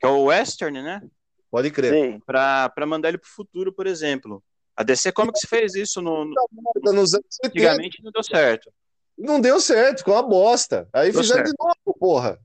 [0.00, 1.02] que é o Western, né?
[1.50, 2.18] Pode crer.
[2.24, 4.42] Para mandar ele para o futuro, por exemplo.
[4.80, 6.34] A DC Comics fez isso no, no,
[6.82, 7.48] nos anos 70.
[7.48, 8.72] Antigamente não deu certo.
[9.18, 10.88] Não deu certo, ficou uma bosta.
[10.90, 11.54] Aí deu fizeram certo.
[11.54, 12.38] de novo, porra.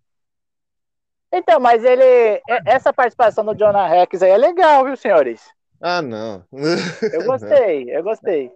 [1.31, 2.41] Então, mas ele.
[2.65, 5.43] Essa participação do Jonah Rex aí é legal, viu, senhores?
[5.79, 6.43] Ah, não.
[6.51, 8.51] Eu gostei, eu gostei.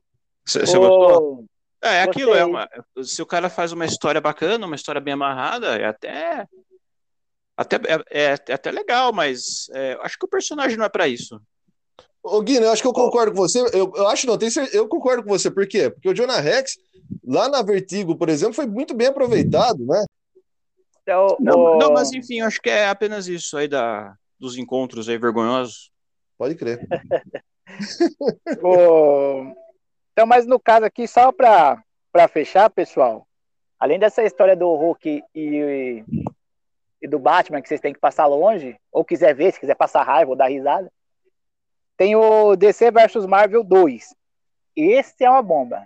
[0.46, 1.46] Você, você gostou?
[1.82, 2.70] É, é aquilo, é uma,
[3.02, 6.46] se o cara faz uma história bacana, uma história bem amarrada, é até
[7.56, 11.08] até é, é, é até legal, mas é, acho que o personagem não é para
[11.08, 11.42] isso.
[12.24, 13.60] Ô, Guina, eu acho que eu concordo com você.
[13.74, 15.50] Eu, eu acho não, tenho certeza, eu concordo com você.
[15.50, 15.90] Por quê?
[15.90, 16.78] Porque o Jonah Rex,
[17.26, 20.06] lá na Vertigo, por exemplo, foi muito bem aproveitado, né?
[21.02, 21.78] Então, não, o...
[21.78, 25.92] não, mas enfim, acho que é apenas isso aí da, dos encontros aí vergonhosos.
[26.38, 26.86] Pode crer.
[28.62, 29.54] o...
[30.12, 31.82] Então, mas no caso aqui, só para
[32.30, 33.26] fechar, pessoal,
[33.80, 36.04] além dessa história do Hulk e,
[37.02, 40.04] e do Batman, que vocês têm que passar longe, ou quiser ver, se quiser passar
[40.04, 40.92] raiva ou dar risada,
[42.00, 44.16] tem o DC versus Marvel 2.
[44.74, 45.86] Esse é uma bomba.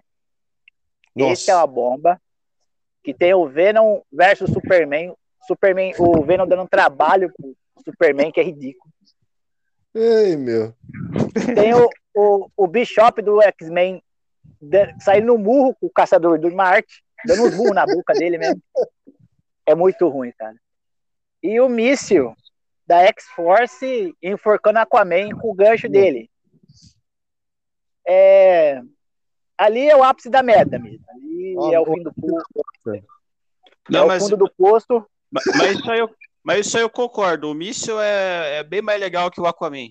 [1.15, 1.33] Nossa.
[1.33, 2.21] Esse é uma bomba.
[3.03, 5.15] Que tem o Venom versus Superman.
[5.47, 8.93] Superman, o Venom dando um trabalho pro Superman, que é ridículo.
[9.95, 10.75] Ei, meu.
[11.55, 13.99] Tem o, o, o Bishop do X-Men
[14.99, 18.61] saindo no murro com o caçador do Marte, dando uns burros na boca dele mesmo.
[19.65, 20.55] É muito ruim, cara.
[21.41, 22.35] E o míssil
[22.85, 26.29] da X-Force enforcando Aquaman com o gancho dele.
[28.07, 28.81] É...
[29.57, 31.05] Ali é o ápice da merda mesmo.
[31.09, 33.03] Ali oh, é o fim do poço.
[33.89, 34.23] Não, é mas...
[34.23, 35.05] o fundo do poço.
[35.31, 36.09] Mas, mas, isso aí eu,
[36.43, 37.49] mas isso aí eu concordo.
[37.49, 39.89] O míssil é, é bem mais legal que o Aquaman.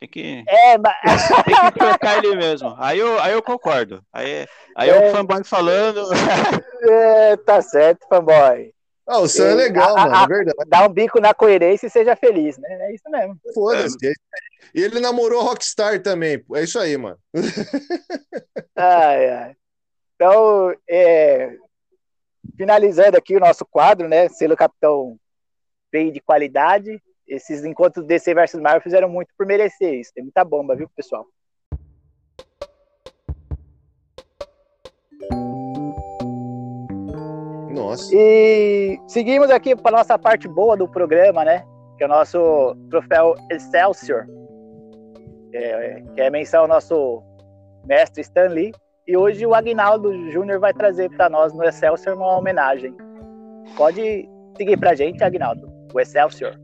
[0.00, 0.94] Tem que, é, mas...
[1.44, 2.74] tem que trocar ele mesmo.
[2.78, 4.04] Aí eu, aí eu concordo.
[4.12, 6.06] Aí, aí é, é o fanboy falando.
[6.82, 8.73] É, tá certo, fanboy.
[9.06, 10.68] Ah, o Sam é legal, a, mano, é verdade.
[10.68, 12.68] Dá um bico na coerência e seja feliz, né?
[12.88, 13.38] É isso mesmo.
[13.52, 14.14] Foda-se.
[14.74, 16.42] E ele namorou Rockstar também.
[16.54, 17.18] É isso aí, mano.
[18.74, 19.56] ai, ai.
[20.14, 21.54] Então, é,
[22.56, 24.28] finalizando aqui o nosso quadro, né?
[24.28, 25.18] Selo Capitão
[25.90, 27.02] P de qualidade.
[27.26, 30.12] Esses encontros DC versus Marvel fizeram muito por merecer isso.
[30.14, 31.26] Tem muita bomba, viu, pessoal?
[38.12, 41.64] E seguimos aqui para nossa parte boa do programa, né?
[41.96, 44.26] Que é o nosso troféu Excelsior.
[45.52, 47.22] É, que é menção ao nosso
[47.86, 48.72] mestre Stan Lee.
[49.06, 52.94] E hoje o Agnaldo Júnior vai trazer para nós no Excelsior uma homenagem.
[53.76, 56.54] Pode seguir para gente, Agnaldo, o Excelsior.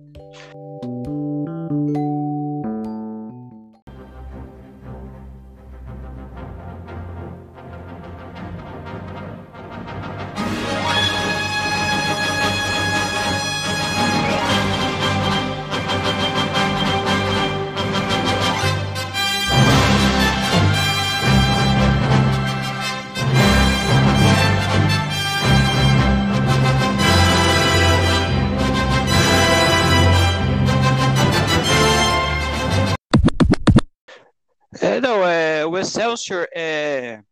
[35.79, 37.23] Excelsior é,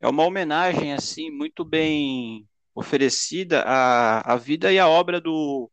[0.00, 5.70] é uma homenagem assim muito bem oferecida à, à vida e à obra do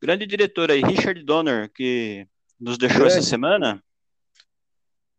[0.00, 2.26] grande diretor aí, Richard Donner, que
[2.60, 3.08] nos deixou é.
[3.08, 3.82] essa semana.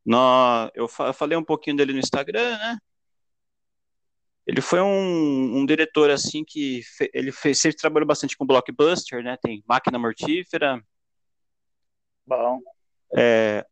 [0.06, 2.78] Nós, eu falei um pouquinho dele no Instagram, né?
[4.46, 9.22] Ele foi um, um diretor assim que fe, ele fez, sempre trabalhou bastante com blockbuster,
[9.22, 9.36] né?
[9.42, 10.82] Tem Máquina Mortífera.
[12.26, 12.60] Bom.
[13.18, 13.66] É,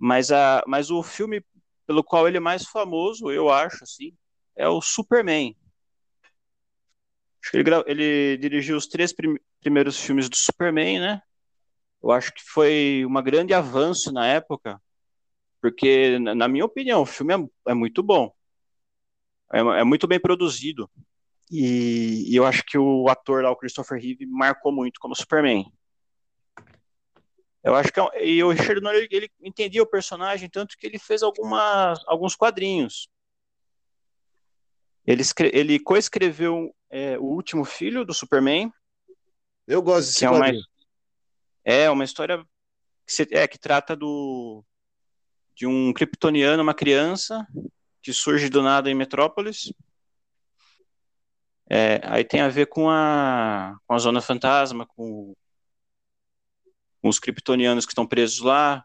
[0.00, 1.44] mas, a, mas o filme
[1.86, 4.16] pelo qual ele é mais famoso, eu acho, assim,
[4.56, 5.54] é o Superman.
[7.52, 11.22] Ele, ele dirigiu os três prim primeiros filmes do Superman, né?
[12.02, 14.80] Eu acho que foi um grande avanço na época,
[15.60, 18.32] porque, na minha opinião, o filme é, é muito bom.
[19.52, 20.90] É, é, muito bem produzido.
[21.50, 25.70] E, e, eu acho que o ator lá, o Christopher Reeve, marcou muito como Superman.
[27.62, 30.98] Eu acho que é e o Richard Donner, ele, entendia o personagem tanto que ele
[30.98, 33.08] fez algumas, alguns quadrinhos.
[35.06, 38.72] Ele, ele coescreveu é, o último filho do Superman.
[39.66, 40.50] Eu gosto desse que é uma,
[41.64, 42.42] é uma história
[43.06, 44.64] que, se, é, que trata do
[45.54, 47.46] de um kryptoniano, uma criança
[48.02, 49.70] que surge do nada em Metrópolis.
[51.68, 55.34] É, aí tem a ver com a, com a Zona Fantasma, com
[57.02, 58.84] os kryptonianos que estão presos lá.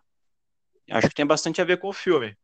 [0.89, 2.37] Acho que tem bastante a ver com o filme.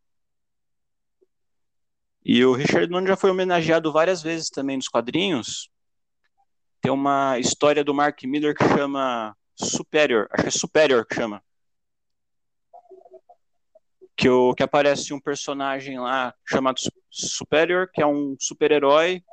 [2.24, 5.70] E o Richard Donner já foi homenageado várias vezes também nos quadrinhos.
[6.80, 11.44] Tem uma história do Mark Miller que chama Superior, acho que é Superior que chama.
[14.16, 19.24] Que, o, que aparece um personagem lá chamado Superior, que é um super-herói,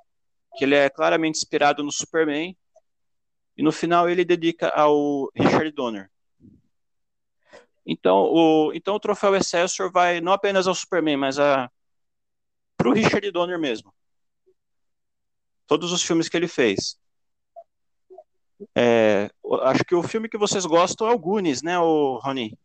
[0.57, 2.57] que ele é claramente inspirado no Superman.
[3.57, 6.11] E no final ele dedica ao Richard Donner.
[7.91, 11.70] Então o, então o troféu Excelsior vai não apenas ao Superman, mas a
[12.76, 13.93] para o Richard Donner mesmo.
[15.66, 16.99] Todos os filmes que ele fez.
[18.76, 19.30] É,
[19.62, 22.57] acho que o filme que vocês gostam é o Goonies, né, o Rony?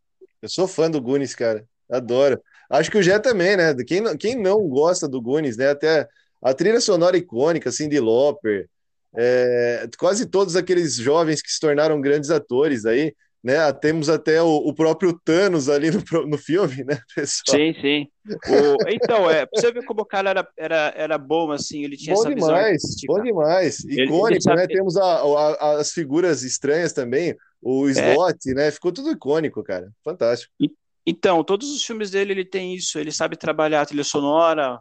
[0.41, 1.65] Eu sou fã do Goonies, cara.
[1.89, 2.41] Adoro.
[2.69, 3.74] Acho que o Jé também, né?
[3.88, 5.69] Quem não, quem não gosta do Goonies, né?
[5.69, 6.07] Até
[6.41, 8.69] a trilha sonora icônica, Cindy Lauper,
[9.15, 13.72] é, quase todos aqueles jovens que se tornaram grandes atores aí né?
[13.74, 17.58] Temos até o, o próprio Thanos ali no, no filme, né, pessoal?
[17.58, 18.08] Sim, sim.
[18.26, 22.16] O, então, é, você ver como o cara era, era, era bom, assim, ele tinha
[22.16, 24.68] bom essa demais, Bom demais, icônico, ele, ele né?
[24.68, 27.91] Temos a, a, as figuras estranhas também, o é.
[27.91, 28.54] slot, é.
[28.54, 28.72] né?
[28.72, 29.91] Ficou tudo icônico, cara.
[30.06, 30.54] Fantástico.
[30.58, 30.72] E,
[31.06, 34.80] então, todos os filmes dele, ele tem isso, ele sabe trabalhar a trilha sonora,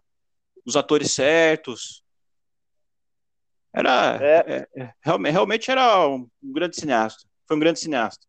[0.65, 2.05] os atores certos.
[3.75, 4.69] Era é.
[4.77, 7.27] É, é realmente era um grande cineasta.
[7.49, 8.25] Foi um grande cineasta.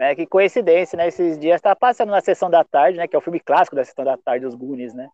[0.00, 1.08] É, que coincidência, né?
[1.08, 3.06] Esses dias tá passando na sessão da tarde, né?
[3.06, 5.10] Que é o filme clássico da sessão da tarde dos Goonies, né?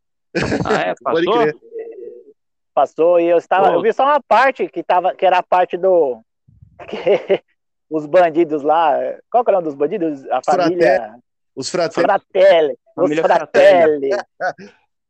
[0.65, 0.95] Ah, é?
[1.03, 1.61] Passou?
[2.73, 3.73] Passou e eu estava.
[3.73, 6.23] Eu vi só uma parte que, tava, que era a parte do.
[6.89, 7.43] Que,
[7.91, 8.95] os bandidos lá.
[9.29, 10.25] Qual que é o nome dos bandidos?
[10.31, 11.19] A família.
[11.57, 12.07] Os fratelli.
[12.07, 12.79] Fratelli.
[12.97, 14.11] Os fratelli.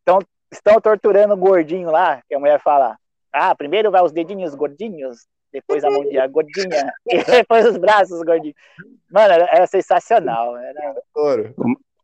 [0.01, 0.21] Então,
[0.51, 2.97] estão torturando o gordinho lá, que a mulher fala.
[3.31, 7.79] Ah, primeiro vai os dedinhos gordinhos, depois a mão de a gordinha, e depois os
[7.79, 8.57] braços gordinhos.
[9.11, 10.55] Mano, era, era sensacional.
[10.57, 11.55] Era...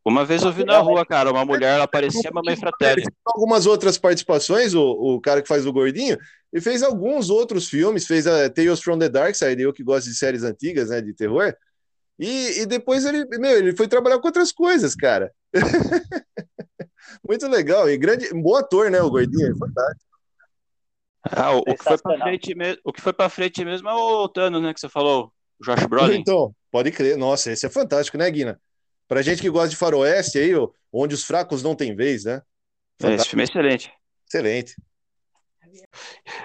[0.04, 3.04] Uma vez eu vi na rua, cara, uma mulher, ela parecia a mamãe Fratelli.
[3.24, 6.16] Algumas outras participações, o, o cara que faz o gordinho,
[6.52, 10.08] e fez alguns outros filmes, fez a Tales from the Dark Side, eu que gosto
[10.08, 11.54] de séries antigas, né, de terror,
[12.18, 15.30] e, e depois ele, meu, ele foi trabalhar com outras coisas, cara.
[17.28, 20.11] Muito legal, e grande, um bom ator, né, o gordinho, é fantástico.
[21.30, 23.94] Ah, o, o, que foi pra frente mesmo, o que foi pra frente mesmo é
[23.94, 26.18] o Thanos, né, que você falou, o Josh Brolin.
[26.18, 28.60] Então, pode crer, nossa, esse é fantástico, né, Guina?
[29.06, 30.52] Pra gente que gosta de faroeste aí,
[30.92, 32.42] onde os fracos não têm vez, né?
[33.00, 33.22] Fantástico.
[33.22, 33.92] Esse filme é excelente.
[34.26, 34.74] Excelente.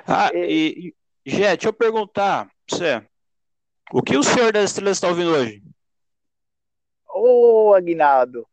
[0.06, 0.94] Ah, e,
[1.26, 3.08] e Gé, deixa eu perguntar pra você.
[3.92, 5.64] O que o Senhor das Estrelas está ouvindo hoje?
[7.10, 8.48] Ô, Aguinaldo.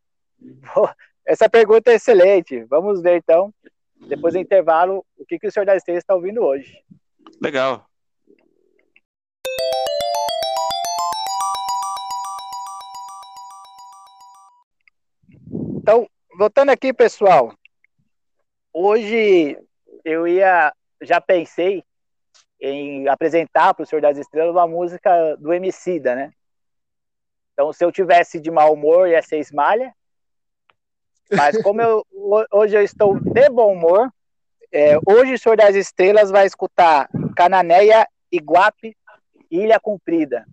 [1.27, 2.65] Essa pergunta é excelente.
[2.65, 3.53] Vamos ver então,
[4.07, 6.83] depois do intervalo, o que, que o Senhor das Estrelas está ouvindo hoje.
[7.41, 7.87] Legal.
[15.77, 17.55] Então, voltando aqui, pessoal.
[18.73, 19.59] Hoje
[20.05, 21.85] eu ia, já pensei
[22.61, 26.33] em apresentar para o Senhor das Estrelas uma música do Emicida, né?
[27.53, 29.95] Então, se eu tivesse de mau humor, ia ser Esmalha.
[31.31, 32.05] Mas como eu,
[32.53, 34.11] hoje eu estou de bom humor,
[34.73, 38.97] é, hoje o Senhor das Estrelas vai escutar Cananéia, Iguape,
[39.51, 40.45] Ilha Comprida.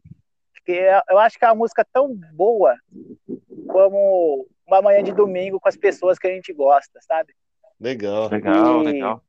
[0.53, 2.77] Porque eu acho que é uma música tão boa
[3.67, 7.33] como uma manhã de domingo com as pessoas que a gente gosta, sabe?
[7.79, 9.23] Legal, legal, e legal.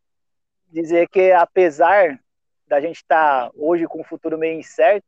[0.71, 2.21] Dizer que apesar
[2.67, 5.07] da gente estar tá hoje com um futuro meio incerto,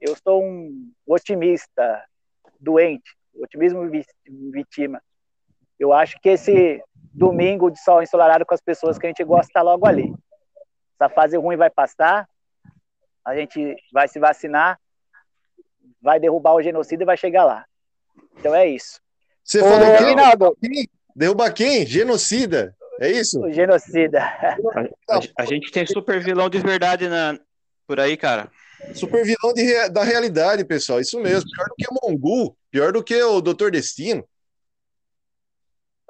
[0.00, 2.02] eu sou um otimista
[2.58, 3.88] doente, otimismo
[4.50, 5.02] vítima.
[5.80, 9.46] Eu acho que esse domingo de sol ensolarado com as pessoas que a gente gosta
[9.46, 10.12] está logo ali.
[10.94, 12.28] Essa fase ruim vai passar,
[13.24, 14.78] a gente vai se vacinar,
[16.02, 17.64] vai derrubar o genocídio e vai chegar lá.
[18.38, 19.00] Então é isso.
[19.42, 20.56] Você Ô, falou que Reinaldo.
[21.16, 21.86] derruba quem?
[21.86, 22.76] Genocida.
[23.00, 23.40] É isso?
[23.40, 24.20] O genocida.
[25.08, 27.38] A, a, a, gente tem super vilão de verdade na,
[27.86, 28.50] por aí, cara.
[28.94, 31.00] Super vilão de, da realidade, pessoal.
[31.00, 31.50] Isso mesmo.
[31.50, 34.22] Pior do que o Mongu, pior do que o Doutor Destino.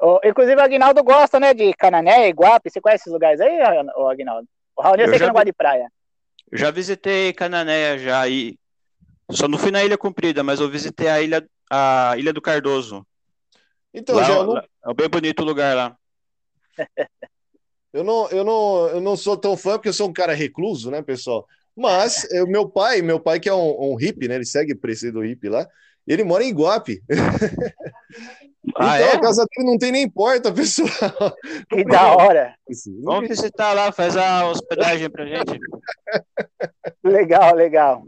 [0.02, 2.70] Oh, inclusive, o Agnaldo gosta, né, de Canané, Iguape.
[2.70, 3.58] Você conhece esses lugares aí,
[3.96, 4.48] o Agnaldo?
[4.74, 5.92] O Raul, eu sei que não gosta de praia.
[6.52, 8.26] Já visitei Canané, já.
[8.26, 8.58] E...
[9.30, 13.06] Só não fui na Ilha Comprida, mas eu visitei a Ilha, a Ilha do Cardoso.
[13.92, 14.56] Então, lá, já não...
[14.56, 15.96] é bem bonito o lugar lá.
[17.92, 20.90] eu não, eu não, eu não sou tão fã porque eu sou um cara recluso,
[20.90, 21.46] né, pessoal?
[21.76, 24.36] Mas o meu pai, meu pai que é um, um hippie, né?
[24.36, 25.68] Ele segue o preço do hippie lá.
[26.06, 27.02] Ele mora em Iguape.
[28.76, 29.16] Ah, então é?
[29.16, 31.34] a casa dele não tem nem porta, pessoal.
[31.68, 32.54] Que da hora.
[33.02, 35.58] Vamos visitar lá, faz a hospedagem pra gente.
[37.04, 38.06] Legal, legal.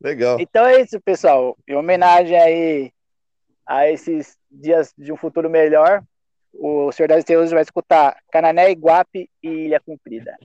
[0.00, 0.38] Legal.
[0.40, 1.56] Então é isso, pessoal.
[1.66, 2.92] Em homenagem aí
[3.66, 6.02] a esses dias de um futuro melhor,
[6.54, 10.36] o Senhor das Estrelas vai escutar Canané, Iguape e Ilha Cumprida.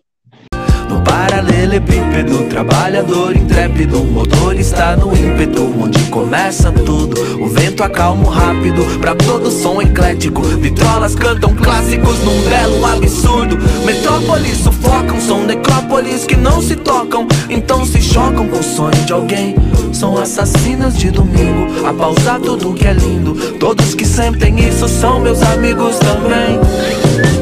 [1.11, 7.19] Paralelepípedo, trabalhador intrépido, motor está no ímpeto, onde começa tudo.
[7.43, 10.41] O vento acalma rápido, pra todo som eclético.
[10.41, 13.57] Vitrolas cantam clássicos num belo absurdo.
[13.83, 19.11] Metrópolis sufocam, são necrópolis que não se tocam, então se chocam com o sonho de
[19.11, 19.55] alguém.
[19.91, 23.35] São assassinas de domingo, a pausar tudo que é lindo.
[23.59, 27.40] Todos que sentem isso são meus amigos também.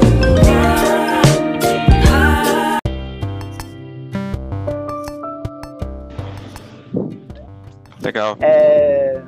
[8.01, 8.37] Legal.
[8.41, 9.21] É...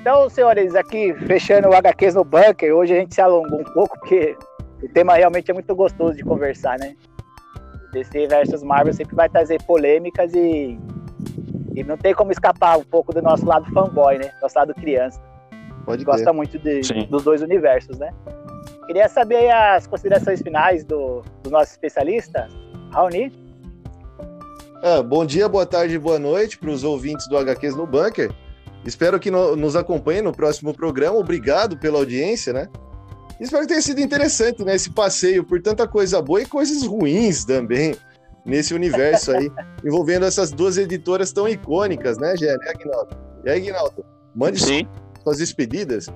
[0.00, 3.98] Então, senhores, aqui fechando o HQs no bunker, hoje a gente se alongou um pouco,
[3.98, 4.36] porque
[4.82, 6.94] o tema realmente é muito gostoso de conversar, né?
[7.92, 10.78] DC versus Marvel sempre vai trazer polêmicas e,
[11.74, 14.30] e não tem como escapar um pouco do nosso lado fanboy, né?
[14.40, 15.20] Nosso lado criança.
[15.84, 16.32] Pode Gosta ter.
[16.32, 18.10] muito de, dos dois universos, né?
[18.86, 22.48] Queria saber as considerações finais do, do nosso especialista,
[22.92, 23.47] Raoni.
[24.82, 28.30] Ah, bom dia, boa tarde, boa noite para os ouvintes do HQs no Bunker.
[28.84, 31.18] Espero que no, nos acompanhem no próximo programa.
[31.18, 32.68] Obrigado pela audiência, né?
[33.40, 34.76] Espero que tenha sido interessante, né?
[34.76, 37.96] Esse passeio por tanta coisa boa e coisas ruins também
[38.46, 39.50] nesse universo aí,
[39.84, 42.54] envolvendo essas duas editoras tão icônicas, né, Gé?
[42.68, 43.16] Aguinaldo?
[43.44, 44.04] E aí, Aguinaldo,
[44.34, 44.86] mande Sim.
[45.24, 46.06] suas despedidas.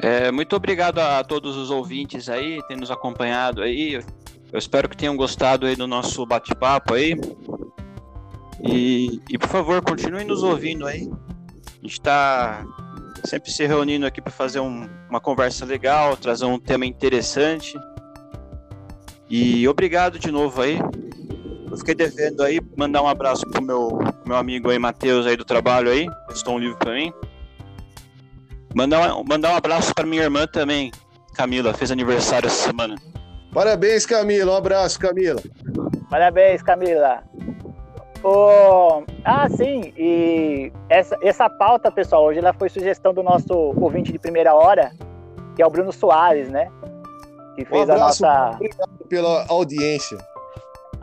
[0.00, 4.00] É, muito obrigado a todos os ouvintes aí, tem nos acompanhado aí.
[4.52, 7.14] Eu espero que tenham gostado aí do nosso bate-papo aí.
[8.62, 11.10] E, e, por favor, continue nos ouvindo aí.
[11.78, 12.64] A gente está
[13.24, 17.78] sempre se reunindo aqui para fazer um, uma conversa legal, trazer um tema interessante.
[19.28, 20.78] E obrigado de novo aí.
[21.70, 25.44] Eu fiquei devendo aí mandar um abraço pro meu, meu amigo aí, Matheus, aí do
[25.44, 26.08] trabalho aí.
[26.30, 27.12] Estou um livro para mim.
[28.74, 30.90] Mandar, mandar um abraço para minha irmã também,
[31.34, 32.96] Camila, fez aniversário essa semana.
[33.52, 34.52] Parabéns, Camila.
[34.52, 35.40] Um abraço, Camila.
[36.08, 37.22] Parabéns, Camila.
[38.22, 44.12] Oh, ah, sim, e essa, essa pauta, pessoal, hoje ela foi sugestão do nosso ouvinte
[44.12, 44.92] de primeira hora,
[45.56, 46.70] que é o Bruno Soares, né?
[47.56, 48.56] Que fez um abraço, a nossa.
[48.56, 50.18] Obrigado pela audiência.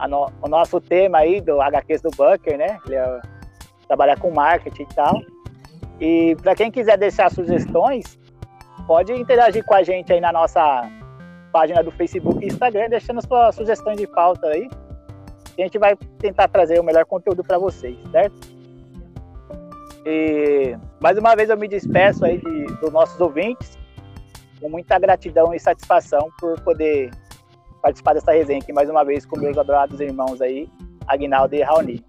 [0.08, 2.78] No, o nosso tema aí do HQs do Bunker, né?
[2.86, 3.20] Ele é,
[3.88, 5.22] trabalha com marketing e tal.
[6.00, 8.20] E para quem quiser deixar sugestões,
[8.86, 10.88] pode interagir com a gente aí na nossa
[11.52, 14.70] página do Facebook e Instagram, deixando suas sugestões de pauta aí
[15.62, 18.36] a gente vai tentar trazer o melhor conteúdo para vocês, certo?
[20.06, 23.78] E mais uma vez eu me despeço aí de, dos nossos ouvintes,
[24.62, 27.12] com muita gratidão e satisfação por poder
[27.82, 30.70] participar dessa resenha aqui mais uma vez com meus adorados irmãos aí,
[31.08, 32.06] Agnaldo e Raoni.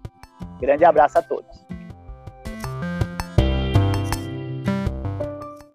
[0.59, 1.78] Grande abraço a todos.